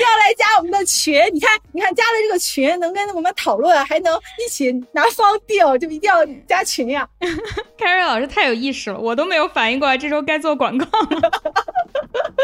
[0.01, 4.13] 要来加我们的群，你看，你看加了这个群，能跟我们讨论，还能
[4.45, 7.07] 一起拿方定，就一定要加群呀。
[7.77, 11.31] 凯瑞老师太有意识了，我都没有反应过来，这时候该做广告了。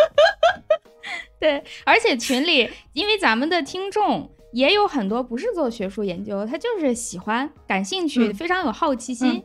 [1.39, 9.43] 对，而且群里，因为咱们的听众也有很多不是做学术研究，他就是喜欢、感兴趣，非常有好奇心。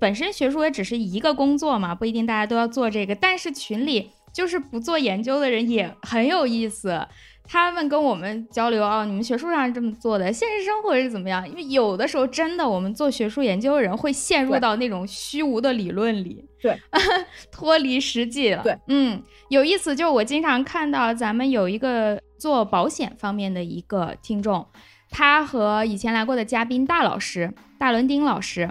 [0.00, 7.06] 本身学术也只是一个工作嘛，不一定大家都要做这个，但是群里就是不做研究的人也很有意思。
[7.46, 11.46] 他们跟我们交流啊，你们学术上是这么做的，现实生活是怎么样？
[11.46, 16.76] 因为有的时候真的，我们做学术研究的人会陷入到那种虚无的理论里，对，
[17.52, 18.62] 脱离实际了。
[18.62, 19.94] 对，嗯，有意思。
[19.94, 24.66] 就是我经常看到咱们有一个做保险方面的一个听众，
[25.10, 28.70] 他和以前来过的嘉宾大老师大伦丁老师，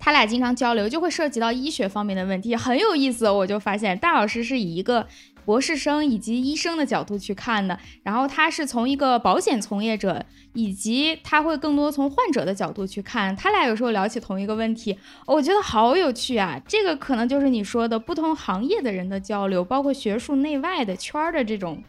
[0.00, 3.30] 他俩经常交流，就会涉及到医学方面的问题，很有意思。
[3.30, 5.06] 我就发现大老师是以一个。
[5.48, 10.22] 博士生以及医生的角度去看的，然后他是从一个保险从业者，
[10.52, 13.34] 以及他会更多从患者的角度去看。
[13.34, 16.60] 他俩有时候聊起同一个问题，我觉得好有趣啊！
[16.68, 21.82] 这个可能就是你说的不同行业的人的交流，包括学术内外的圈儿的这种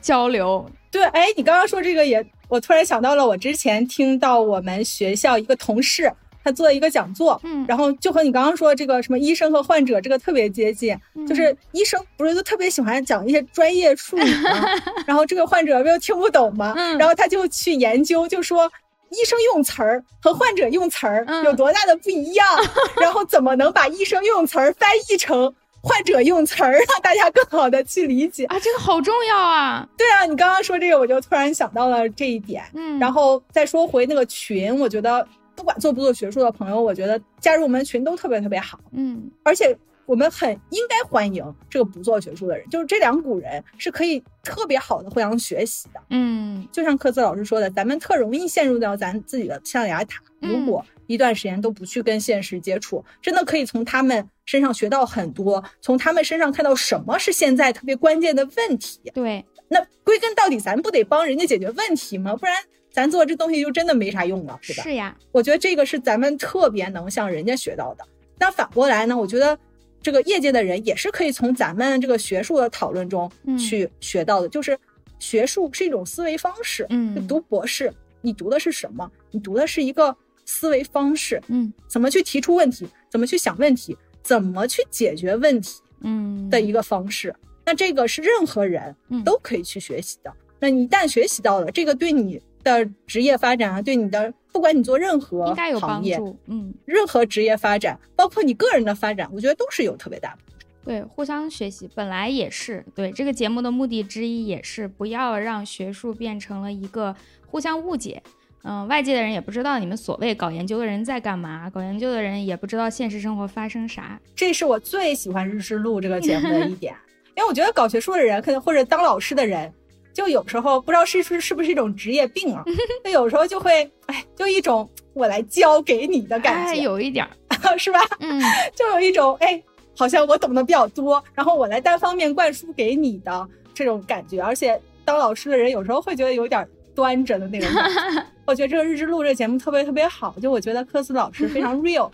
[0.00, 0.68] 交流。
[0.90, 6.12] 对，哎，你刚刚说这个也，我突然想到了，我之前听到我们学校一个同事。
[6.44, 10.94] 他做了一个讲座，嗯，然后就和你刚刚说这个什么医生和患者这个特别接近，
[11.26, 14.68] 就是医生不是都特别喜欢讲一些专业术语吗？
[15.06, 18.70] 然后这个患者又听不懂嘛，然后他就去研究，就说
[19.10, 22.46] 医生用词儿和患者用词儿有多大的不一样，
[23.00, 28.58] 然后怎么能把医生用词儿翻译成患者用词儿，让大家更好的去理解啊？
[28.58, 29.88] 这个好重要啊！
[29.96, 35.26] 对啊，你刚刚说这个，我就突然想到了这一点，嗯，然后再说回那个群，我觉得。
[35.56, 39.76] 不管做不做学术的朋友，我觉得加入我们群都特别特别好，嗯，而且
[40.06, 62.36] 我们很应该欢迎这个不做学术的人，就是这两股人是可以特别好的互相学习的，嗯，就像科斯老师说的，咱们特容易陷入到咱自己的象牙塔，如果一段时间都不去跟现实接触，真的可以从他们身上学到很多，从他们身上看到什么是现在特别关键的问题，对，那归根到底，咱不得帮人家解决问题吗？
[62.36, 62.56] 不然。
[62.94, 64.84] 咱做这东西就真的没啥用了，是吧？
[64.84, 68.06] 是呀，我觉得这个是咱们特别能向人家学到的。
[68.38, 69.58] 那反过来呢，我觉得
[70.00, 73.28] 这个业界的人也是可以从咱们这个学术的讨论中
[73.58, 74.78] 去学到的，就是
[75.18, 76.86] 学术是一种思维方式。
[76.90, 79.10] 嗯，读博士，你读的是什么？
[79.32, 81.42] 你读的是一个思维方式。
[81.48, 82.86] 嗯，怎么去提出问题？
[83.10, 83.98] 怎么去想问题？
[84.22, 85.80] 怎么去解决问题？
[86.02, 87.34] 嗯，的一个方式。
[87.66, 90.32] 那这个是任何人都可以去学习的。
[90.60, 100.38] 那你一旦学习到了，这个对你的职业发展啊，对你的不管你做任何行业，嗯，任何职业发展，包括你个人的发展，我觉得都是有特别大的。
[100.84, 107.14] 对，互相学习本来也是对这个节目的目的之一，也是不要让学术变成了一个
[107.46, 108.22] 互相误解。
[108.64, 114.18] 嗯，外界的人也不知道你们所谓搞研究的人在干嘛，搞研究的人也不知道现实生活发生啥。
[114.34, 116.94] 这是我最喜欢《日志录》这个节目的一点。
[117.36, 119.72] 因为我觉得搞学术的人，可能或者当老师的人，
[120.14, 122.64] 就有时候不知道是是是不是一种职业病啊，
[123.04, 127.28] 就有时候就会，哎，就一种我来教给你的感觉，有一点，
[127.76, 127.98] 是吧？
[128.20, 128.40] 嗯，
[128.74, 129.60] 就有一种，哎，
[129.96, 134.40] 好像我懂得比较多，然后我来单方面灌输给你的这种感觉。
[134.40, 138.26] 而且当老师的人有时候会觉得有点端着的那种感觉。
[138.46, 142.08] 我觉得这个日之路这个节目特别特别好，就我觉得科斯老师非常 real，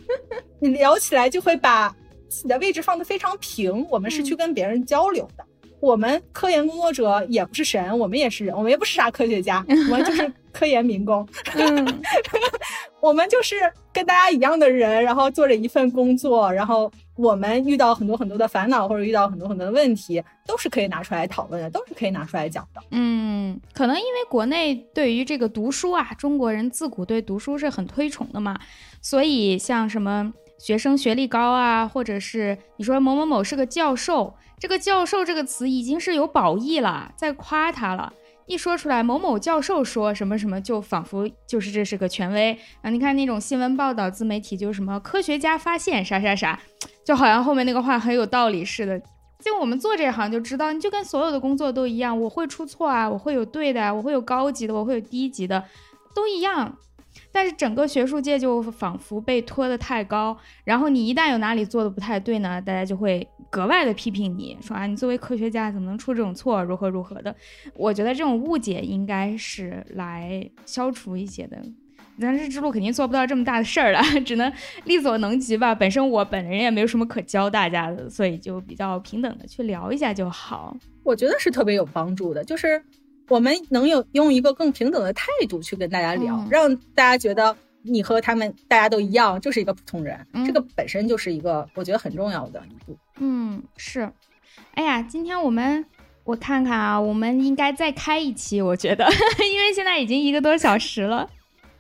[0.58, 1.94] 你聊起来就会把。
[2.30, 5.44] 自己的位置放得非常平，我们是去跟别人交流的。
[5.80, 11.26] 我们科研工作者也不是神，我们也是人，我们也不是啥科学家， 我们就是科研民工。
[13.00, 13.56] 我们就是
[13.94, 22.82] 跟大家一样的人，然后做着一份工作，然后我们遇到很多很多的烦恼或者遇到很多很多的问题，都是可以拿出来讨论的，都是可以拿出来讲的。
[22.90, 28.58] 嗯，可能因为国内对于这个读书啊，中国人自古对读书是很推崇的嘛，
[29.00, 30.30] 所以像什么。
[30.60, 38.12] 学生学历高啊，或者是你说某某某是个教授，这个教授这个词已经是有褒义了，在夸他了。
[38.46, 42.90] 一说出来某某教授说什么什么，就仿佛就是这是个权威啊。
[42.90, 46.60] 你看那种新闻报道，自媒体就是什么科学家发现啥啥啥，
[47.06, 49.00] 就好像后面那个话很有道理似的。
[49.42, 55.64] 就我们做这行就知道，你就跟所有的工作都一样，我会出错啊，我会有对的，我会有高级的，我会有低级的，
[56.14, 56.76] 都一样。
[57.32, 67.34] 但是整个学术界就仿佛被拖得太高，然后你一旦有哪里做的不太对呢，大家就会格外的批评你，说啊，你作为科学家怎么能出这种错，如何如何的。
[67.74, 71.62] 我觉得这种误解应该是来消除一些的。
[72.22, 74.52] 但是之路肯定做不到这么大的事儿了， 只能
[74.84, 75.74] 力所能及吧。
[75.74, 80.76] 本身我本人也没有什么可教大家的，所以就比较平等的去聊一下就好。
[81.02, 82.84] 我觉得是特别有帮助的，就是。
[83.30, 90.26] 我们能有用一个更平等的态度去跟大家聊，让大家觉得你和他们大家都一样，就是一个普通人。
[90.44, 92.98] 这个本身就是一个我觉得很重要的一步。
[93.20, 94.10] 嗯，是。
[94.74, 95.84] 哎呀，今天我们
[96.24, 99.08] 我看看啊，我们应该再开一期，我觉得，
[99.52, 101.30] 因为现在已经一个多小时了。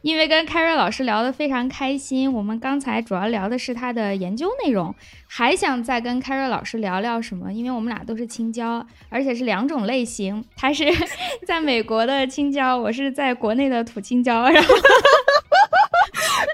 [0.02, 4.94] 因为跟凯瑞老师聊得非常开心，我们刚才主要聊的是他的研究内容，
[5.26, 7.52] 还想再跟凯瑞老师聊聊什么？
[7.52, 10.84] 因为我们俩都是青椒，而且是两种类型，他是
[11.46, 14.74] 在美国的青椒，我是在国内的土青椒，然后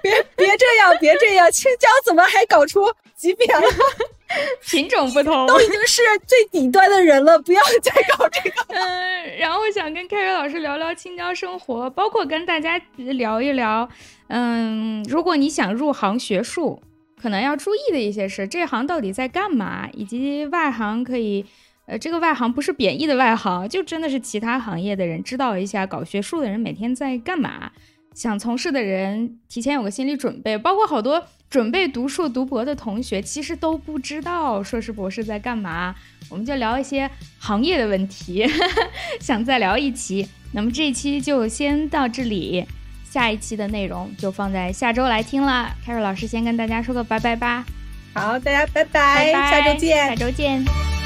[0.02, 2.84] 别别这样，别这样，青椒怎么还搞出
[3.14, 3.62] 级别了？
[4.68, 8.56] 品种不同，都已经是最底端的人了，不要再搞这个。
[8.74, 13.88] 嗯，然后我想跟凯瑞老师聊聊青椒生活，包括跟大家聊一聊，
[14.28, 16.82] 嗯，如果你想入行学术，
[17.20, 21.46] 可能要注意的一些事，这行到底在干嘛，以及外行可以，
[21.86, 27.70] 呃，这个外行不是贬义的外行，就真的是其他行业的人，知道一下搞学术的人每天在干嘛。
[28.14, 35.94] 想从事的人提前有个心理准备，包括好多准备读硕读博的同学，其实都不知道硕士博士在干嘛。
[36.28, 37.08] 我们就聊一些
[37.38, 38.44] 行业的问题，
[39.20, 40.28] 想再聊一期。
[40.52, 42.66] 那么这一期就先到这里，
[43.04, 45.74] 下一期的内容就放在下周来听了。
[45.84, 47.64] 凯瑞老师先跟大家说个拜拜吧。
[48.14, 51.05] 好，大家拜拜，下周见，下周见。